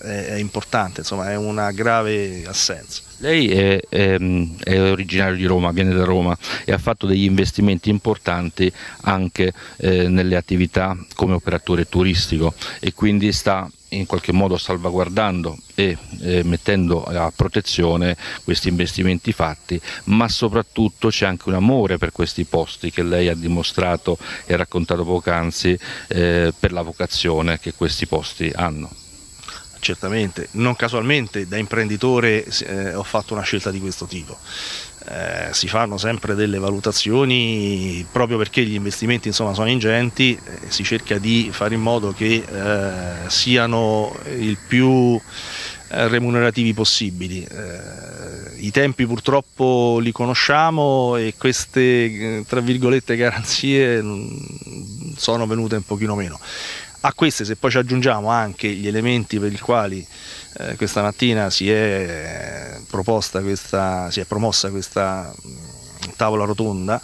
è, 0.04 0.26
è 0.26 0.34
importante, 0.36 1.00
insomma, 1.00 1.30
è 1.30 1.36
una 1.36 1.70
grave 1.72 2.44
assenza. 2.46 3.02
Lei 3.18 3.50
è, 3.50 3.80
è, 3.88 4.18
è, 4.62 4.80
originario 4.80 5.36
di 5.36 5.46
Roma, 5.46 5.70
viene 5.70 5.94
da 5.94 6.04
Roma 6.04 6.36
e 6.64 6.72
ha 6.72 6.78
fatto 6.78 7.06
degli 7.06 7.24
investimenti 7.24 7.88
importanti 7.88 8.70
anche 9.02 9.52
eh, 9.78 10.08
nelle 10.08 10.36
attività 10.36 10.96
come 11.14 11.34
operatore 11.34 11.88
turistico 11.88 12.54
e 12.80 12.92
quindi 12.92 13.32
sta 13.32 13.70
in 13.90 14.06
qualche 14.06 14.32
modo 14.32 14.56
salvaguardando 14.56 15.56
e 15.74 15.96
eh, 16.20 16.42
mettendo 16.42 17.04
a 17.04 17.32
protezione 17.34 18.16
questi 18.42 18.68
investimenti 18.68 19.32
fatti, 19.32 19.80
ma 20.04 20.28
soprattutto 20.28 21.08
c'è 21.08 21.26
anche 21.26 21.48
un 21.48 21.54
amore 21.54 21.96
per 21.96 22.10
questi 22.12 22.44
posti 22.44 22.90
che 22.90 23.02
lei 23.02 23.28
ha 23.28 23.34
dimostrato 23.34 24.18
e 24.46 24.56
raccontato 24.56 25.04
poc'anzi 25.04 25.78
eh, 26.08 26.52
per 26.58 26.72
la 26.72 26.82
vocazione 26.82 27.60
che 27.60 27.72
questi 27.74 28.06
posti 28.06 28.50
hanno 28.54 28.90
certamente, 29.84 30.48
non 30.52 30.74
casualmente 30.74 31.46
da 31.46 31.56
imprenditore 31.58 32.44
eh, 32.44 32.94
ho 32.94 33.04
fatto 33.04 33.34
una 33.34 33.42
scelta 33.42 33.70
di 33.70 33.78
questo 33.78 34.06
tipo. 34.06 34.36
Eh, 35.06 35.52
si 35.52 35.68
fanno 35.68 35.98
sempre 35.98 36.34
delle 36.34 36.58
valutazioni 36.58 38.04
proprio 38.10 38.38
perché 38.38 38.64
gli 38.64 38.72
investimenti 38.72 39.28
insomma, 39.28 39.52
sono 39.52 39.68
ingenti, 39.68 40.32
eh, 40.32 40.70
si 40.70 40.82
cerca 40.82 41.18
di 41.18 41.50
fare 41.52 41.74
in 41.74 41.82
modo 41.82 42.12
che 42.12 42.42
eh, 42.42 43.28
siano 43.28 44.16
il 44.36 44.56
più 44.66 45.20
eh, 45.94 46.08
remunerativi 46.08 46.72
possibili. 46.72 47.44
Eh, 47.44 48.62
I 48.64 48.70
tempi 48.70 49.06
purtroppo 49.06 49.98
li 50.00 50.10
conosciamo 50.10 51.16
e 51.16 51.34
queste 51.36 52.42
tra 52.48 52.60
virgolette 52.60 53.14
garanzie 53.16 54.02
mm, 54.02 55.12
sono 55.16 55.46
venute 55.46 55.76
un 55.76 55.84
pochino 55.84 56.14
meno. 56.14 56.40
A 57.06 57.12
queste 57.12 57.44
se 57.44 57.56
poi 57.56 57.70
ci 57.70 57.76
aggiungiamo 57.76 58.30
anche 58.30 58.66
gli 58.66 58.86
elementi 58.86 59.38
per 59.38 59.52
i 59.52 59.58
quali 59.58 60.06
eh, 60.56 60.74
questa 60.76 61.02
mattina 61.02 61.50
si 61.50 61.70
è, 61.70 62.78
questa, 62.90 64.10
si 64.10 64.20
è, 64.20 64.24
promossa 64.24 64.70
questa 64.70 65.30
mh, 65.30 65.48
mm, 65.48 66.10
tavola 66.16 66.46
rotonda, 66.46 66.98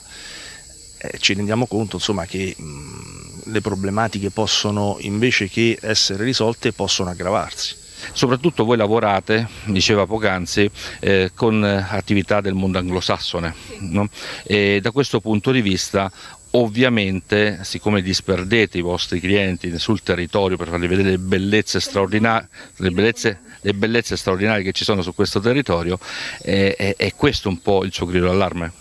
eh, 0.96 1.18
ci 1.18 1.34
rendiamo 1.34 1.66
conto 1.66 1.96
insomma, 1.96 2.24
che 2.24 2.54
mh, 2.56 2.64
mm, 2.64 3.52
le 3.52 3.60
problematiche 3.60 4.30
possono 4.30 4.96
invece 5.00 5.50
che 5.50 5.76
essere 5.82 6.24
risolte 6.24 6.72
possono 6.72 7.10
aggravarsi. 7.10 7.76
Soprattutto 8.12 8.64
voi 8.64 8.78
lavorate, 8.78 9.46
diceva 9.64 10.06
poc'anzi, 10.06 10.70
eh, 11.00 11.30
con 11.34 11.62
attività 11.62 12.40
del 12.40 12.54
mondo 12.54 12.78
anglosassone 12.78 13.54
no? 13.80 14.08
e 14.44 14.80
da 14.80 14.90
questo 14.92 15.20
punto 15.20 15.50
di 15.50 15.60
vista 15.60 16.10
Ovviamente, 16.52 17.60
siccome 17.62 18.02
disperdete 18.02 18.78
i 18.78 18.82
vostri 18.82 19.20
clienti 19.20 19.78
sul 19.78 20.02
territorio 20.02 20.56
per 20.56 20.68
fargli 20.68 20.88
vedere 20.88 21.10
le 21.10 21.18
bellezze 21.18 21.78
straordinarie, 21.78 22.48
le 22.76 22.90
bellezze, 22.90 23.40
le 23.60 23.72
bellezze 23.72 24.16
straordinarie 24.16 24.64
che 24.64 24.72
ci 24.72 24.82
sono 24.82 25.00
su 25.02 25.14
questo 25.14 25.38
territorio, 25.38 25.98
è, 26.42 26.74
è, 26.76 26.96
è 26.96 27.14
questo 27.14 27.48
un 27.48 27.60
po' 27.60 27.84
il 27.84 27.92
suo 27.92 28.06
grido 28.06 28.26
d'allarme? 28.26 28.79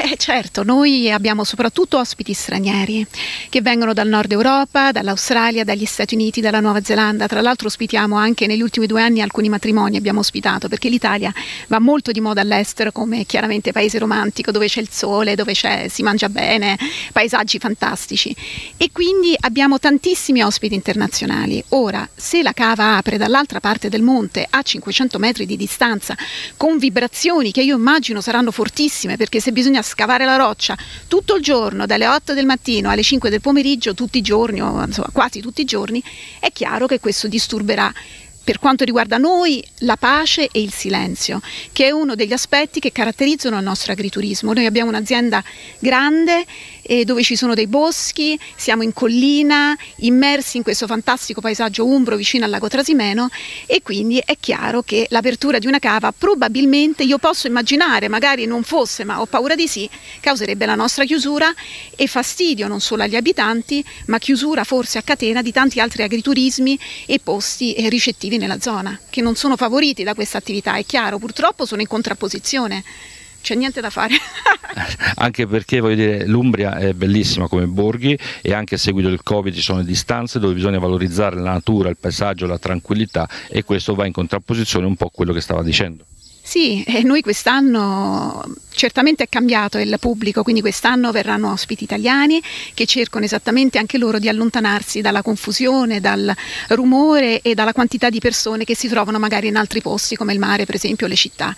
Eh, 0.00 0.16
certo, 0.16 0.62
noi 0.62 1.10
abbiamo 1.10 1.44
soprattutto 1.44 1.98
ospiti 1.98 2.32
stranieri 2.32 3.06
che 3.50 3.60
vengono 3.60 3.92
dal 3.92 4.08
nord 4.08 4.32
Europa, 4.32 4.90
dall'Australia, 4.90 5.64
dagli 5.64 5.84
Stati 5.84 6.14
Uniti, 6.14 6.40
dalla 6.40 6.60
Nuova 6.60 6.80
Zelanda. 6.80 7.26
Tra 7.26 7.42
l'altro 7.42 7.66
ospitiamo 7.66 8.16
anche 8.16 8.46
negli 8.46 8.62
ultimi 8.62 8.86
due 8.86 9.02
anni 9.02 9.20
alcuni 9.20 9.50
matrimoni 9.50 9.98
abbiamo 9.98 10.20
ospitato 10.20 10.68
perché 10.68 10.88
l'Italia 10.88 11.30
va 11.66 11.78
molto 11.78 12.10
di 12.10 12.20
moda 12.20 12.40
all'estero 12.40 12.90
come 12.90 13.26
chiaramente 13.26 13.70
paese 13.70 13.98
romantico 13.98 14.50
dove 14.50 14.66
c'è 14.66 14.80
il 14.80 14.88
sole, 14.90 15.34
dove 15.34 15.52
si 15.54 16.02
mangia 16.02 16.30
bene, 16.30 16.78
paesaggi 17.12 17.58
fantastici. 17.58 18.34
E 18.78 18.90
quindi 18.92 19.36
abbiamo 19.40 19.78
tantissimi 19.78 20.42
ospiti 20.42 20.74
internazionali. 20.74 21.62
Ora, 21.70 22.08
se 22.14 22.42
la 22.42 22.52
cava 22.52 22.96
apre 22.96 23.18
dall'altra 23.18 23.60
parte 23.60 23.90
del 23.90 24.02
monte 24.02 24.46
a 24.48 24.62
500 24.62 25.18
metri 25.18 25.44
di 25.44 25.56
distanza 25.56 26.16
con 26.56 26.78
vibrazioni 26.78 27.52
che 27.52 27.62
io 27.62 27.76
immagino 27.76 28.22
saranno 28.22 28.50
fortissime 28.50 29.18
perché 29.18 29.38
se 29.38 29.52
bisogna 29.52 29.80
scavare 29.82 30.24
la 30.24 30.36
roccia 30.36 30.76
tutto 31.08 31.36
il 31.36 31.42
giorno, 31.42 31.86
dalle 31.86 32.06
8 32.06 32.34
del 32.34 32.46
mattino 32.46 32.90
alle 32.90 33.02
5 33.02 33.30
del 33.30 33.40
pomeriggio, 33.40 33.94
tutti 33.94 34.18
i 34.18 34.22
giorni, 34.22 34.60
o 34.60 34.82
insomma 34.82 35.08
quasi 35.12 35.40
tutti 35.40 35.60
i 35.60 35.64
giorni, 35.64 36.02
è 36.38 36.50
chiaro 36.52 36.86
che 36.86 37.00
questo 37.00 37.28
disturberà 37.28 37.92
per 38.44 38.58
quanto 38.58 38.84
riguarda 38.84 39.18
noi 39.18 39.62
la 39.78 39.96
pace 39.96 40.48
e 40.50 40.60
il 40.60 40.72
silenzio, 40.72 41.40
che 41.72 41.86
è 41.86 41.90
uno 41.90 42.14
degli 42.14 42.32
aspetti 42.32 42.80
che 42.80 42.92
caratterizzano 42.92 43.56
il 43.56 43.64
nostro 43.64 43.92
agriturismo. 43.92 44.52
Noi 44.52 44.66
abbiamo 44.66 44.90
un'azienda 44.90 45.42
grande 45.78 46.44
eh, 46.82 47.04
dove 47.04 47.22
ci 47.22 47.36
sono 47.36 47.54
dei 47.54 47.66
boschi, 47.66 48.38
siamo 48.56 48.82
in 48.82 48.92
collina, 48.92 49.76
immersi 49.96 50.56
in 50.56 50.62
questo 50.62 50.86
fantastico 50.86 51.40
paesaggio 51.40 51.86
umbro 51.86 52.16
vicino 52.16 52.44
al 52.44 52.50
lago 52.50 52.68
Trasimeno 52.68 53.28
e 53.66 53.82
quindi 53.82 54.20
è 54.24 54.36
chiaro 54.38 54.82
che 54.82 55.06
l'apertura 55.10 55.58
di 55.58 55.66
una 55.66 55.78
cava 55.78 56.12
probabilmente, 56.12 57.04
io 57.04 57.18
posso 57.18 57.46
immaginare, 57.46 58.08
magari 58.08 58.46
non 58.46 58.62
fosse, 58.62 59.04
ma 59.04 59.20
ho 59.20 59.26
paura 59.26 59.54
di 59.54 59.68
sì, 59.68 59.88
causerebbe 60.20 60.66
la 60.66 60.74
nostra 60.74 61.04
chiusura 61.04 61.52
e 61.94 62.06
fastidio 62.06 62.66
non 62.66 62.80
solo 62.80 63.04
agli 63.04 63.16
abitanti, 63.16 63.84
ma 64.06 64.18
chiusura 64.18 64.64
forse 64.64 64.98
a 64.98 65.02
catena 65.02 65.42
di 65.42 65.52
tanti 65.52 65.80
altri 65.80 66.02
agriturismi 66.02 66.78
e 67.06 67.20
posti 67.22 67.74
eh, 67.74 67.88
ricettivi 67.88 68.31
nella 68.38 68.60
zona, 68.60 68.98
che 69.10 69.20
non 69.20 69.34
sono 69.34 69.56
favoriti 69.56 70.02
da 70.02 70.14
questa 70.14 70.38
attività, 70.38 70.76
è 70.76 70.84
chiaro, 70.84 71.18
purtroppo 71.18 71.66
sono 71.66 71.80
in 71.80 71.86
contrapposizione 71.86 72.82
c'è 73.42 73.54
niente 73.56 73.80
da 73.80 73.90
fare. 73.90 74.14
anche 75.16 75.46
perché 75.46 75.80
voglio 75.80 75.96
dire, 75.96 76.26
l'Umbria 76.26 76.76
è 76.76 76.94
bellissima 76.94 77.48
come 77.48 77.66
borghi 77.66 78.16
e 78.40 78.54
anche 78.54 78.76
a 78.76 78.78
seguito 78.78 79.08
del 79.08 79.22
Covid 79.22 79.52
ci 79.52 79.60
sono 79.60 79.82
distanze 79.82 80.38
dove 80.38 80.54
bisogna 80.54 80.78
valorizzare 80.78 81.36
la 81.36 81.50
natura, 81.50 81.90
il 81.90 81.98
paesaggio, 81.98 82.46
la 82.46 82.58
tranquillità 82.58 83.28
e 83.48 83.64
questo 83.64 83.94
va 83.94 84.06
in 84.06 84.12
contrapposizione 84.12 84.86
un 84.86 84.96
po' 84.96 85.06
a 85.06 85.10
quello 85.12 85.32
che 85.32 85.40
stava 85.40 85.62
dicendo. 85.62 86.04
Sì, 86.40 86.82
e 86.84 87.02
noi 87.02 87.20
quest'anno 87.20 88.44
certamente 88.82 89.22
è 89.22 89.28
cambiato 89.28 89.78
il 89.78 89.96
pubblico, 90.00 90.42
quindi 90.42 90.60
quest'anno 90.60 91.12
verranno 91.12 91.52
ospiti 91.52 91.84
italiani 91.84 92.42
che 92.74 92.84
cercano 92.84 93.24
esattamente 93.24 93.78
anche 93.78 93.96
loro 93.96 94.18
di 94.18 94.28
allontanarsi 94.28 95.00
dalla 95.00 95.22
confusione, 95.22 96.00
dal 96.00 96.34
rumore 96.70 97.42
e 97.42 97.54
dalla 97.54 97.72
quantità 97.72 98.10
di 98.10 98.18
persone 98.18 98.64
che 98.64 98.74
si 98.74 98.88
trovano 98.88 99.20
magari 99.20 99.46
in 99.46 99.54
altri 99.54 99.80
posti 99.80 100.16
come 100.16 100.32
il 100.32 100.40
mare, 100.40 100.64
per 100.64 100.74
esempio, 100.74 101.06
le 101.06 101.14
città 101.14 101.54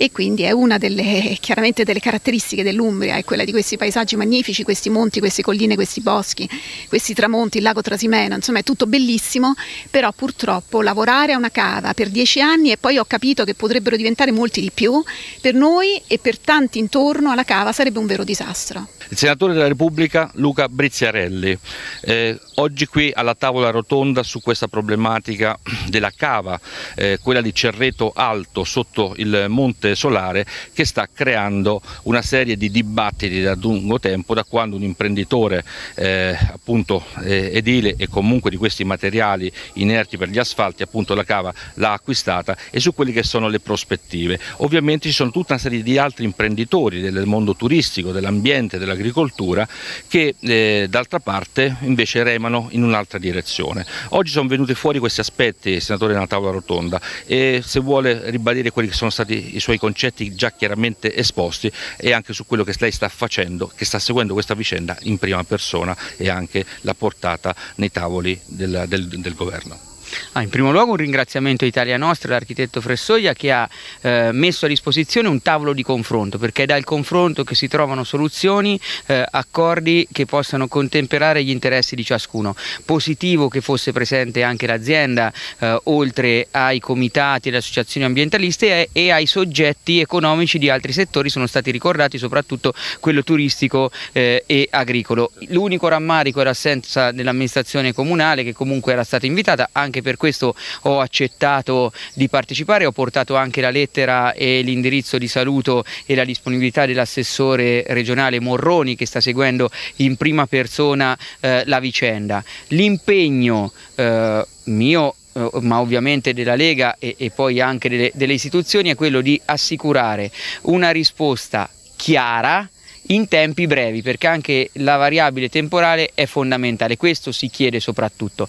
e 0.00 0.12
quindi 0.12 0.44
è 0.44 0.52
una 0.52 0.78
delle, 0.78 1.36
chiaramente 1.42 1.82
delle 1.82 1.98
caratteristiche 1.98 2.62
dell'Umbria, 2.62 3.16
è 3.16 3.24
quella 3.24 3.42
di 3.42 3.50
questi 3.50 3.76
paesaggi 3.76 4.14
magnifici, 4.14 4.62
questi 4.62 4.90
monti, 4.90 5.18
queste 5.18 5.42
colline, 5.42 5.74
questi 5.74 6.00
boschi, 6.00 6.48
questi 6.86 7.14
tramonti, 7.14 7.56
il 7.56 7.64
lago 7.64 7.82
Trasimeno, 7.82 8.36
insomma 8.36 8.60
è 8.60 8.62
tutto 8.62 8.86
bellissimo, 8.86 9.54
però 9.90 10.12
purtroppo 10.12 10.82
lavorare 10.82 11.32
a 11.32 11.36
una 11.36 11.50
cava 11.50 11.94
per 11.94 12.10
dieci 12.10 12.40
anni 12.40 12.70
e 12.70 12.76
poi 12.76 12.96
ho 12.96 13.04
capito 13.06 13.42
che 13.42 13.54
potrebbero 13.54 13.96
diventare 13.96 14.30
molti 14.30 14.60
di 14.60 14.70
più, 14.72 15.02
per 15.40 15.54
noi 15.54 16.00
e 16.06 16.20
per 16.20 16.38
tanti 16.38 16.78
intorno 16.78 17.32
alla 17.32 17.42
cava 17.42 17.72
sarebbe 17.72 17.98
un 17.98 18.06
vero 18.06 18.22
disastro. 18.22 18.86
Il 19.08 19.16
senatore 19.16 19.54
della 19.54 19.66
Repubblica 19.66 20.30
Luca 20.34 20.68
Briziarelli, 20.68 21.58
eh, 22.02 22.38
oggi 22.56 22.86
qui 22.86 23.10
alla 23.12 23.34
tavola 23.34 23.70
rotonda 23.70 24.22
su 24.22 24.40
questa 24.40 24.68
problematica 24.68 25.58
della 25.88 26.12
cava, 26.14 26.60
eh, 26.94 27.18
quella 27.20 27.40
di 27.40 27.52
Cerreto 27.52 28.12
Alto 28.14 28.62
sotto 28.62 29.14
il 29.16 29.46
Monte 29.48 29.87
Solare 29.94 30.46
che 30.72 30.84
sta 30.84 31.08
creando 31.12 31.80
una 32.04 32.22
serie 32.22 32.56
di 32.56 32.70
dibattiti 32.70 33.40
da 33.40 33.54
lungo 33.54 33.98
tempo 33.98 34.34
da 34.34 34.44
quando 34.44 34.76
un 34.76 34.82
imprenditore 34.82 35.64
eh, 35.94 36.36
appunto 36.52 37.04
eh, 37.22 37.50
edile 37.54 37.94
e 37.96 38.08
comunque 38.08 38.50
di 38.50 38.56
questi 38.56 38.84
materiali 38.84 39.50
inerti 39.74 40.16
per 40.16 40.28
gli 40.28 40.38
asfalti 40.38 40.82
appunto 40.82 41.14
la 41.14 41.24
cava 41.24 41.52
l'ha 41.74 41.92
acquistata 41.92 42.56
e 42.70 42.80
su 42.80 42.94
quelle 42.94 43.12
che 43.12 43.22
sono 43.22 43.48
le 43.48 43.60
prospettive. 43.60 44.38
Ovviamente 44.58 45.08
ci 45.08 45.14
sono 45.14 45.30
tutta 45.30 45.54
una 45.54 45.62
serie 45.62 45.82
di 45.82 45.98
altri 45.98 46.24
imprenditori 46.24 47.00
del 47.00 47.26
mondo 47.26 47.54
turistico, 47.54 48.12
dell'ambiente, 48.12 48.78
dell'agricoltura 48.78 49.66
che 50.06 50.34
eh, 50.38 50.86
d'altra 50.88 51.18
parte 51.18 51.76
invece 51.80 52.22
remano 52.22 52.68
in 52.70 52.82
un'altra 52.82 53.18
direzione. 53.18 53.86
Oggi 54.10 54.30
sono 54.30 54.48
venuti 54.48 54.74
fuori 54.74 54.98
questi 54.98 55.20
aspetti, 55.20 55.80
senatore 55.80 56.12
nella 56.12 56.26
tavola 56.26 56.52
rotonda, 56.52 57.00
e 57.26 57.60
se 57.64 57.80
vuole 57.80 58.30
ribadire 58.30 58.70
quelli 58.70 58.88
che 58.88 58.94
sono 58.94 59.10
stati 59.10 59.56
i 59.56 59.60
suoi 59.60 59.77
concetti 59.78 60.34
già 60.34 60.52
chiaramente 60.52 61.14
esposti 61.14 61.70
e 61.96 62.12
anche 62.12 62.32
su 62.32 62.46
quello 62.46 62.64
che 62.64 62.74
lei 62.78 62.92
sta 62.92 63.08
facendo, 63.08 63.70
che 63.74 63.84
sta 63.84 63.98
seguendo 63.98 64.32
questa 64.32 64.54
vicenda 64.54 64.96
in 65.02 65.18
prima 65.18 65.42
persona 65.44 65.96
e 66.16 66.28
anche 66.28 66.64
la 66.82 66.94
portata 66.94 67.54
nei 67.76 67.90
tavoli 67.90 68.38
del, 68.46 68.84
del, 68.88 69.08
del 69.08 69.34
governo. 69.34 69.88
Ah, 70.32 70.42
in 70.42 70.48
primo 70.48 70.70
luogo 70.70 70.92
un 70.92 70.96
ringraziamento 70.96 71.64
a 71.64 71.68
Italia 71.68 71.96
Nostra, 71.96 72.30
l'architetto 72.30 72.80
Fressoglia 72.80 73.32
che 73.32 73.52
ha 73.52 73.68
eh, 74.00 74.30
messo 74.32 74.66
a 74.66 74.68
disposizione 74.68 75.28
un 75.28 75.42
tavolo 75.42 75.72
di 75.72 75.82
confronto 75.82 76.38
perché 76.38 76.62
è 76.62 76.66
dal 76.66 76.84
confronto 76.84 77.44
che 77.44 77.54
si 77.54 77.68
trovano 77.68 78.04
soluzioni, 78.04 78.78
eh, 79.06 79.24
accordi 79.28 80.06
che 80.10 80.26
possano 80.26 80.68
contemperare 80.68 81.42
gli 81.44 81.50
interessi 81.50 81.94
di 81.94 82.04
ciascuno. 82.04 82.54
Positivo 82.84 83.48
che 83.48 83.60
fosse 83.60 83.92
presente 83.92 84.42
anche 84.42 84.66
l'azienda 84.66 85.32
eh, 85.58 85.80
oltre 85.84 86.48
ai 86.50 86.80
comitati 86.80 87.48
e 87.48 87.50
alle 87.50 87.60
associazioni 87.60 88.06
ambientaliste 88.06 88.66
e, 88.66 88.88
e, 88.92 89.10
ai 89.10 89.26
soggetti 89.26 90.00
economici 90.00 90.58
di 90.58 90.70
altri 90.70 90.92
settori 90.92 91.28
sono 91.28 91.46
stati 91.46 91.70
ricordati 91.70 92.18
soprattutto 92.18 92.72
quello 93.00 93.22
turistico 93.22 93.90
eh, 94.12 94.44
e 94.46 94.68
agricolo. 94.70 95.32
L'unico 95.48 95.88
rammarico 95.88 96.40
è 96.40 96.44
l'assenza 96.44 97.12
dell'amministrazione 97.12 97.92
comunale 97.92 98.44
che 98.44 98.52
comunque 98.52 98.92
era 98.92 99.04
stata 99.04 99.26
invitata 99.26 99.70
anche 99.72 99.97
anche 99.98 100.02
per 100.02 100.16
questo 100.16 100.54
ho 100.82 101.00
accettato 101.00 101.92
di 102.14 102.28
partecipare, 102.28 102.86
ho 102.86 102.92
portato 102.92 103.36
anche 103.36 103.60
la 103.60 103.70
lettera 103.70 104.32
e 104.32 104.62
l'indirizzo 104.62 105.18
di 105.18 105.28
saluto 105.28 105.84
e 106.06 106.14
la 106.14 106.24
disponibilità 106.24 106.86
dell'assessore 106.86 107.84
regionale 107.88 108.40
Morroni 108.40 108.96
che 108.96 109.06
sta 109.06 109.20
seguendo 109.20 109.70
in 109.96 110.16
prima 110.16 110.46
persona 110.46 111.16
eh, 111.40 111.62
la 111.66 111.80
vicenda. 111.80 112.42
L'impegno 112.68 113.72
eh, 113.94 114.46
mio 114.64 115.14
eh, 115.32 115.50
ma 115.60 115.80
ovviamente 115.80 116.32
della 116.32 116.54
Lega 116.54 116.96
e, 116.98 117.14
e 117.18 117.30
poi 117.30 117.60
anche 117.60 117.88
delle, 117.88 118.10
delle 118.14 118.32
istituzioni 118.32 118.90
è 118.90 118.94
quello 118.94 119.20
di 119.20 119.40
assicurare 119.44 120.30
una 120.62 120.90
risposta 120.90 121.68
chiara 121.96 122.68
in 123.10 123.28
tempi 123.28 123.66
brevi 123.66 124.02
perché 124.02 124.26
anche 124.26 124.70
la 124.74 124.96
variabile 124.96 125.48
temporale 125.48 126.10
è 126.14 126.26
fondamentale, 126.26 126.96
questo 126.96 127.32
si 127.32 127.48
chiede 127.48 127.80
soprattutto 127.80 128.48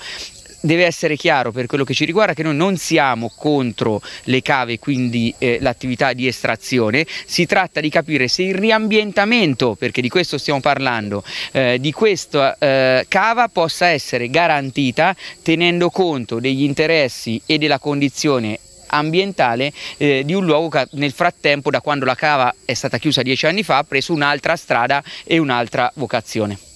deve 0.61 0.85
essere 0.85 1.15
chiaro 1.15 1.51
per 1.51 1.65
quello 1.65 1.83
che 1.83 1.93
ci 1.93 2.05
riguarda 2.05 2.33
che 2.33 2.43
noi 2.43 2.55
non 2.55 2.77
siamo 2.77 3.31
contro 3.35 4.01
le 4.25 4.41
cave, 4.41 4.79
quindi 4.79 5.33
eh, 5.37 5.57
l'attività 5.61 6.13
di 6.13 6.27
estrazione, 6.27 7.05
si 7.25 7.45
tratta 7.45 7.79
di 7.79 7.89
capire 7.89 8.27
se 8.27 8.43
il 8.43 8.55
riambientamento, 8.55 9.75
perché 9.75 10.01
di 10.01 10.09
questo 10.09 10.37
stiamo 10.37 10.59
parlando, 10.59 11.23
eh, 11.51 11.77
di 11.79 11.91
questa 11.91 12.57
eh, 12.57 13.05
cava 13.07 13.47
possa 13.47 13.87
essere 13.87 14.29
garantita 14.29 15.15
tenendo 15.41 15.89
conto 15.89 16.39
degli 16.39 16.63
interessi 16.63 17.41
e 17.45 17.57
della 17.57 17.79
condizione 17.79 18.59
ambientale 18.91 19.71
eh, 19.97 20.23
di 20.25 20.33
un 20.33 20.45
luogo 20.45 20.69
che 20.69 20.87
nel 20.93 21.11
frattempo 21.11 21.69
da 21.69 21.81
quando 21.81 22.05
la 22.05 22.15
cava 22.15 22.53
è 22.65 22.73
stata 22.73 22.97
chiusa 22.97 23.21
dieci 23.21 23.45
anni 23.45 23.63
fa 23.63 23.77
ha 23.77 23.83
preso 23.83 24.13
un'altra 24.13 24.55
strada 24.55 25.03
e 25.23 25.37
un'altra 25.37 25.91
vocazione. 25.95 26.68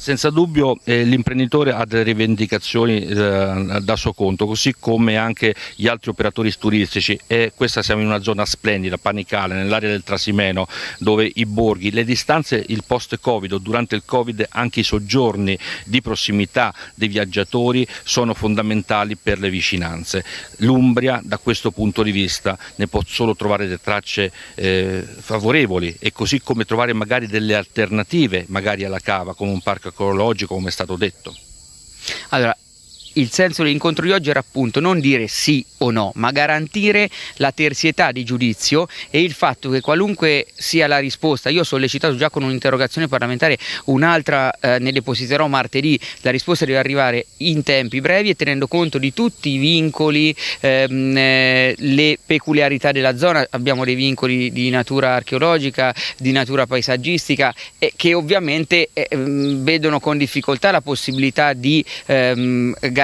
Senza 0.00 0.30
dubbio 0.30 0.78
eh, 0.84 1.02
l'imprenditore 1.02 1.72
ha 1.72 1.84
delle 1.84 2.04
rivendicazioni 2.04 3.04
eh, 3.04 3.80
da 3.82 3.96
suo 3.96 4.14
conto, 4.14 4.46
così 4.46 4.74
come 4.80 5.18
anche 5.18 5.54
gli 5.76 5.86
altri 5.86 6.08
operatori 6.08 6.50
turistici 6.56 7.20
e 7.26 7.52
questa 7.54 7.82
siamo 7.82 8.00
in 8.00 8.06
una 8.06 8.22
zona 8.22 8.46
splendida, 8.46 8.96
panicale, 8.96 9.52
nell'area 9.56 9.90
del 9.90 10.02
Trasimeno, 10.02 10.66
dove 11.00 11.30
i 11.34 11.44
borghi, 11.44 11.90
le 11.90 12.04
distanze, 12.04 12.64
il 12.68 12.82
post-Covid 12.86 13.52
o 13.52 13.58
durante 13.58 13.94
il 13.94 14.04
Covid 14.06 14.46
anche 14.48 14.80
i 14.80 14.84
soggiorni 14.84 15.58
di 15.84 16.00
prossimità 16.00 16.72
dei 16.94 17.08
viaggiatori 17.08 17.86
sono 18.02 18.32
fondamentali 18.32 19.16
per 19.16 19.38
le 19.38 19.50
vicinanze. 19.50 20.24
L'Umbria 20.60 21.20
da 21.22 21.36
questo 21.36 21.72
punto 21.72 22.02
di 22.02 22.10
vista 22.10 22.56
ne 22.76 22.86
può 22.86 23.02
solo 23.04 23.36
trovare 23.36 23.64
delle 23.64 23.80
tracce 23.82 24.32
eh, 24.54 25.06
favorevoli 25.18 25.94
e 25.98 26.10
così 26.10 26.40
come 26.40 26.64
trovare 26.64 26.94
magari 26.94 27.26
delle 27.26 27.54
alternative 27.54 28.46
magari 28.48 28.84
alla 28.84 28.98
cava 28.98 29.34
come 29.34 29.50
un 29.50 29.60
parco 29.60 29.88
ecologico 29.90 30.54
come 30.54 30.68
è 30.68 30.72
stato 30.72 30.96
detto? 30.96 31.34
Allora, 32.30 32.56
il 33.14 33.30
senso 33.30 33.62
dell'incontro 33.62 34.04
di 34.04 34.12
oggi 34.12 34.30
era 34.30 34.40
appunto 34.40 34.80
non 34.80 35.00
dire 35.00 35.26
sì 35.26 35.64
o 35.78 35.90
no, 35.90 36.12
ma 36.16 36.30
garantire 36.30 37.08
la 37.36 37.52
terzietà 37.52 38.12
di 38.12 38.24
giudizio 38.24 38.86
e 39.10 39.22
il 39.22 39.32
fatto 39.32 39.70
che 39.70 39.80
qualunque 39.80 40.46
sia 40.54 40.86
la 40.86 40.98
risposta, 40.98 41.48
io 41.48 41.60
ho 41.60 41.64
sollecitato 41.64 42.16
già 42.16 42.30
con 42.30 42.42
un'interrogazione 42.42 43.08
parlamentare, 43.08 43.58
un'altra 43.86 44.52
eh, 44.60 44.78
ne 44.78 44.92
depositerò 44.92 45.46
martedì, 45.46 45.98
la 46.20 46.30
risposta 46.30 46.64
deve 46.64 46.78
arrivare 46.78 47.26
in 47.38 47.62
tempi 47.62 48.00
brevi 48.00 48.30
e 48.30 48.36
tenendo 48.36 48.66
conto 48.66 48.98
di 48.98 49.12
tutti 49.12 49.50
i 49.50 49.58
vincoli, 49.58 50.34
ehm, 50.60 51.16
eh, 51.16 51.74
le 51.78 52.18
peculiarità 52.24 52.92
della 52.92 53.16
zona, 53.16 53.46
abbiamo 53.50 53.84
dei 53.84 53.94
vincoli 53.94 54.52
di 54.52 54.68
natura 54.70 55.14
archeologica, 55.14 55.94
di 56.18 56.32
natura 56.32 56.66
paesaggistica 56.66 57.54
eh, 57.78 57.92
che 57.96 58.14
ovviamente 58.14 58.90
eh, 58.92 59.08
mm, 59.14 59.64
vedono 59.64 59.98
con 59.98 60.18
difficoltà 60.18 60.70
la 60.70 60.80
possibilità 60.82 61.54
di 61.54 61.84
ehm, 62.06 62.74
garantire 62.80 62.99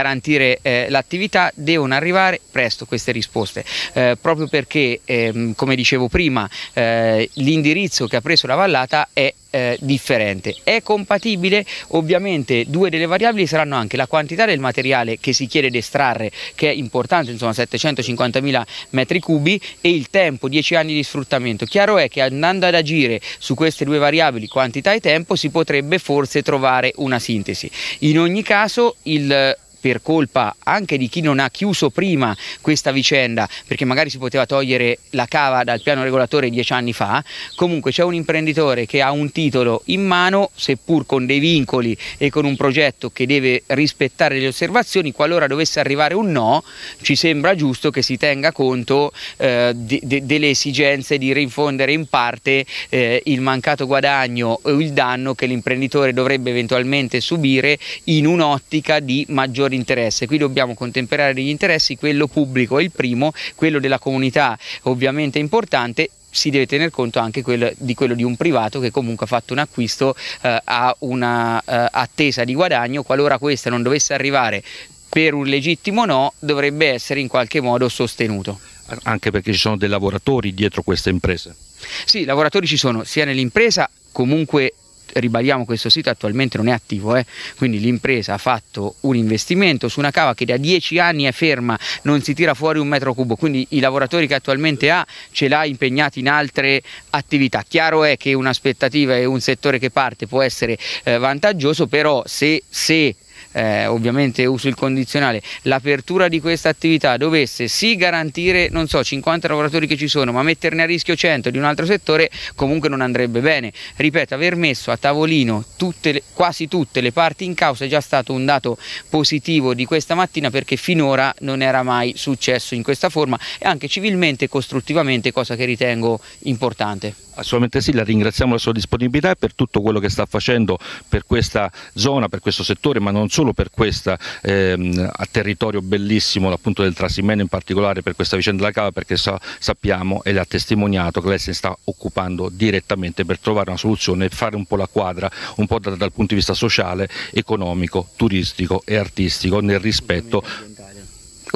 eh, 0.62 0.86
l'attività, 0.88 1.50
devono 1.54 1.94
arrivare 1.94 2.40
presto 2.50 2.64
presto 2.66 2.84
queste 2.86 3.12
risposte, 3.12 3.64
eh, 3.94 4.16
proprio 4.20 4.48
perché, 4.48 5.00
ehm, 5.04 5.54
come 5.54 5.74
dicevo 5.74 6.08
prima, 6.08 6.48
eh, 6.74 7.28
l'indirizzo 7.34 8.06
che 8.06 8.16
ha 8.16 8.20
preso 8.20 8.46
la 8.46 8.54
vallata 8.54 9.08
è 9.12 9.32
eh, 9.50 9.78
differente. 9.80 10.54
È 10.62 10.82
compatibile? 10.82 11.64
Ovviamente 11.88 12.64
due 12.66 12.90
delle 12.90 13.06
variabili 13.06 13.46
saranno 13.46 13.76
anche 13.76 13.96
la 13.96 14.06
quantità 14.06 14.44
del 14.44 14.58
materiale 14.58 15.18
che 15.18 15.32
si 15.32 15.46
chiede 15.46 15.70
di 15.70 15.78
estrarre, 15.78 16.30
che 16.54 16.68
è 16.68 16.72
importante, 16.72 17.30
insomma 17.30 17.52
750.000 17.52 18.62
metri 18.90 19.20
cubi, 19.20 19.60
e 19.80 19.88
il 19.90 20.10
tempo, 20.10 20.48
10 20.48 20.74
anni 20.74 20.92
di 20.92 21.02
sfruttamento. 21.02 21.64
Chiaro 21.64 21.96
è 21.96 22.08
che 22.08 22.20
andando 22.20 22.66
ad 22.66 22.74
agire 22.74 23.20
su 23.38 23.54
queste 23.54 23.84
due 23.84 23.98
variabili, 23.98 24.46
quantità 24.48 24.92
e 24.92 25.00
tempo, 25.00 25.36
si 25.36 25.48
potrebbe 25.48 25.98
forse 25.98 26.42
trovare 26.42 26.92
una 26.96 27.18
sintesi. 27.18 27.70
In 28.00 28.18
ogni 28.18 28.42
caso 28.42 28.96
il 29.04 29.56
per 29.86 30.02
colpa 30.02 30.56
anche 30.64 30.98
di 30.98 31.08
chi 31.08 31.20
non 31.20 31.38
ha 31.38 31.48
chiuso 31.48 31.90
prima 31.90 32.36
questa 32.60 32.90
vicenda, 32.90 33.48
perché 33.68 33.84
magari 33.84 34.10
si 34.10 34.18
poteva 34.18 34.44
togliere 34.44 34.98
la 35.10 35.26
cava 35.26 35.62
dal 35.62 35.80
piano 35.80 36.02
regolatore 36.02 36.50
dieci 36.50 36.72
anni 36.72 36.92
fa, 36.92 37.22
comunque 37.54 37.92
c'è 37.92 38.02
un 38.02 38.14
imprenditore 38.14 38.84
che 38.84 39.00
ha 39.00 39.12
un 39.12 39.30
titolo 39.30 39.82
in 39.86 40.04
mano, 40.04 40.50
seppur 40.56 41.06
con 41.06 41.24
dei 41.24 41.38
vincoli 41.38 41.96
e 42.18 42.30
con 42.30 42.46
un 42.46 42.56
progetto 42.56 43.10
che 43.10 43.26
deve 43.26 43.62
rispettare 43.66 44.40
le 44.40 44.48
osservazioni, 44.48 45.12
qualora 45.12 45.46
dovesse 45.46 45.78
arrivare 45.78 46.14
un 46.14 46.32
no, 46.32 46.64
ci 47.00 47.14
sembra 47.14 47.54
giusto 47.54 47.92
che 47.92 48.02
si 48.02 48.16
tenga 48.16 48.50
conto 48.50 49.12
eh, 49.36 49.70
de 49.72 50.00
de 50.02 50.26
delle 50.26 50.50
esigenze 50.50 51.16
di 51.16 51.32
rifondere 51.32 51.92
in 51.92 52.06
parte 52.06 52.66
eh, 52.88 53.22
il 53.26 53.40
mancato 53.40 53.86
guadagno 53.86 54.58
o 54.62 54.70
il 54.80 54.92
danno 54.92 55.36
che 55.36 55.46
l'imprenditore 55.46 56.12
dovrebbe 56.12 56.50
eventualmente 56.50 57.20
subire 57.20 57.78
in 58.04 58.26
un'ottica 58.26 58.98
di 58.98 59.24
maggiori 59.28 59.74
d'interesse, 59.76 60.26
qui 60.26 60.38
dobbiamo 60.38 60.74
contemperare 60.74 61.34
degli 61.34 61.48
interessi, 61.48 61.96
quello 61.96 62.26
pubblico 62.26 62.78
è 62.78 62.82
il 62.82 62.90
primo, 62.90 63.32
quello 63.54 63.78
della 63.78 63.98
comunità 63.98 64.58
ovviamente 64.82 65.38
è 65.38 65.42
importante 65.42 66.10
si 66.36 66.50
deve 66.50 66.66
tener 66.66 66.90
conto 66.90 67.18
anche 67.18 67.40
quello, 67.40 67.72
di 67.78 67.94
quello 67.94 68.14
di 68.14 68.22
un 68.22 68.36
privato 68.36 68.78
che 68.78 68.90
comunque 68.90 69.24
ha 69.24 69.28
fatto 69.28 69.54
un 69.54 69.58
acquisto, 69.58 70.14
eh, 70.42 70.60
ha 70.62 70.94
una 70.98 71.58
eh, 71.60 71.88
attesa 71.90 72.44
di 72.44 72.54
guadagno, 72.54 73.02
qualora 73.02 73.38
questa 73.38 73.70
non 73.70 73.82
dovesse 73.82 74.12
arrivare 74.12 74.62
per 75.08 75.32
un 75.32 75.46
legittimo 75.46 76.04
no, 76.04 76.34
dovrebbe 76.38 76.88
essere 76.88 77.20
in 77.20 77.28
qualche 77.28 77.62
modo 77.62 77.88
sostenuto. 77.88 78.60
Anche 79.04 79.30
perché 79.30 79.52
ci 79.52 79.58
sono 79.58 79.78
dei 79.78 79.88
lavoratori 79.88 80.52
dietro 80.52 80.82
queste 80.82 81.08
imprese. 81.08 81.56
Sì, 82.04 82.24
lavoratori 82.24 82.66
ci 82.66 82.76
sono 82.76 83.02
sia 83.04 83.24
nell'impresa, 83.24 83.88
comunque 84.12 84.74
ribadiamo 85.14 85.64
questo 85.64 85.88
sito 85.88 86.10
attualmente 86.10 86.56
non 86.56 86.68
è 86.68 86.72
attivo, 86.72 87.16
eh? 87.16 87.24
quindi 87.56 87.80
l'impresa 87.80 88.34
ha 88.34 88.38
fatto 88.38 88.96
un 89.00 89.16
investimento 89.16 89.88
su 89.88 89.98
una 89.98 90.10
cava 90.10 90.34
che 90.34 90.44
da 90.44 90.56
dieci 90.56 90.98
anni 90.98 91.24
è 91.24 91.32
ferma, 91.32 91.78
non 92.02 92.22
si 92.22 92.34
tira 92.34 92.54
fuori 92.54 92.78
un 92.78 92.88
metro 92.88 93.14
cubo, 93.14 93.36
quindi 93.36 93.66
i 93.70 93.80
lavoratori 93.80 94.26
che 94.26 94.34
attualmente 94.34 94.90
ha 94.90 95.06
ce 95.30 95.48
l'ha 95.48 95.64
impegnati 95.64 96.20
in 96.20 96.28
altre 96.28 96.82
attività. 97.10 97.64
Chiaro 97.66 98.04
è 98.04 98.16
che 98.16 98.34
un'aspettativa 98.34 99.16
e 99.16 99.24
un 99.24 99.40
settore 99.40 99.78
che 99.78 99.90
parte 99.90 100.26
può 100.26 100.42
essere 100.42 100.78
eh, 101.04 101.18
vantaggioso, 101.18 101.86
però 101.86 102.22
se, 102.26 102.62
se 102.68 103.14
eh, 103.56 103.86
ovviamente 103.86 104.44
uso 104.44 104.68
il 104.68 104.74
condizionale, 104.74 105.40
l'apertura 105.62 106.28
di 106.28 106.40
questa 106.40 106.68
attività 106.68 107.16
dovesse 107.16 107.68
sì 107.68 107.96
garantire, 107.96 108.68
non 108.70 108.86
so, 108.86 109.02
50 109.02 109.48
lavoratori 109.48 109.86
che 109.86 109.96
ci 109.96 110.08
sono, 110.08 110.30
ma 110.30 110.42
metterne 110.42 110.82
a 110.82 110.86
rischio 110.86 111.16
100 111.16 111.48
di 111.48 111.56
un 111.56 111.64
altro 111.64 111.86
settore, 111.86 112.30
comunque 112.54 112.90
non 112.90 113.00
andrebbe 113.00 113.40
bene. 113.40 113.72
Ripeto, 113.96 114.34
aver 114.34 114.56
messo 114.56 114.90
a 114.90 114.98
tavolino 114.98 115.64
tutte 115.76 116.12
le, 116.12 116.22
quasi 116.34 116.68
tutte 116.68 117.00
le 117.00 117.12
parti 117.12 117.46
in 117.46 117.54
causa 117.54 117.86
è 117.86 117.88
già 117.88 118.02
stato 118.02 118.34
un 118.34 118.44
dato 118.44 118.76
positivo 119.08 119.72
di 119.72 119.86
questa 119.86 120.14
mattina 120.14 120.50
perché 120.50 120.76
finora 120.76 121.34
non 121.40 121.62
era 121.62 121.82
mai 121.82 122.12
successo 122.16 122.74
in 122.74 122.82
questa 122.82 123.08
forma 123.08 123.38
e 123.58 123.66
anche 123.66 123.88
civilmente 123.88 124.44
e 124.44 124.48
costruttivamente, 124.48 125.32
cosa 125.32 125.56
che 125.56 125.64
ritengo 125.64 126.20
importante. 126.40 127.25
Assolutamente 127.36 127.80
sì, 127.80 127.92
la 127.92 128.04
ringraziamo 128.04 128.52
per 128.52 128.58
la 128.58 128.64
sua 128.64 128.72
disponibilità 128.72 129.30
e 129.30 129.36
per 129.36 129.54
tutto 129.54 129.80
quello 129.80 129.98
che 129.98 130.08
sta 130.08 130.26
facendo 130.26 130.78
per 131.08 131.24
questa 131.26 131.70
zona, 131.94 132.28
per 132.28 132.40
questo 132.40 132.62
settore, 132.62 133.00
ma 133.00 133.10
non 133.10 133.28
solo 133.28 133.52
per 133.52 133.70
questo 133.70 134.16
ehm, 134.42 135.10
territorio 135.30 135.82
bellissimo 135.82 136.50
appunto 136.50 136.82
del 136.82 136.94
Trasimeno 136.94 137.42
in 137.42 137.48
particolare 137.48 138.02
per 138.02 138.14
questa 138.14 138.36
vicenda 138.36 138.62
della 138.62 138.72
cava 138.72 138.90
perché 138.90 139.16
sa, 139.16 139.38
sappiamo 139.58 140.22
e 140.22 140.32
le 140.32 140.40
ha 140.40 140.44
testimoniato 140.44 141.20
che 141.20 141.28
lei 141.28 141.38
si 141.38 141.52
sta 141.52 141.76
occupando 141.84 142.48
direttamente 142.48 143.24
per 143.24 143.38
trovare 143.38 143.70
una 143.70 143.78
soluzione 143.78 144.24
e 144.24 144.28
fare 144.30 144.56
un 144.56 144.64
po' 144.64 144.76
la 144.76 144.86
quadra, 144.86 145.30
un 145.56 145.66
po' 145.66 145.78
dal, 145.78 145.96
dal 145.96 146.12
punto 146.12 146.30
di 146.30 146.36
vista 146.36 146.54
sociale, 146.54 147.08
economico, 147.32 148.08
turistico 148.16 148.82
e 148.84 148.96
artistico 148.96 149.60
nel 149.60 149.78
rispetto 149.78 150.42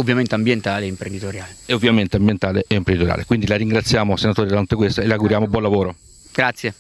ovviamente 0.01 0.35
ambientale 0.35 0.87
e 0.87 0.89
imprenditoriale. 0.89 1.57
E 1.67 1.75
ovviamente 1.75 2.17
ambientale 2.17 2.65
e 2.67 2.75
imprenditoriale. 2.75 3.25
Quindi 3.25 3.47
la 3.47 3.57
ringraziamo 3.57 4.17
senatore 4.17 4.49
Dante 4.49 4.75
Questa 4.75 5.03
e 5.03 5.07
le 5.07 5.13
auguriamo 5.13 5.47
buon 5.47 5.63
lavoro. 5.63 5.95
Grazie. 6.33 6.75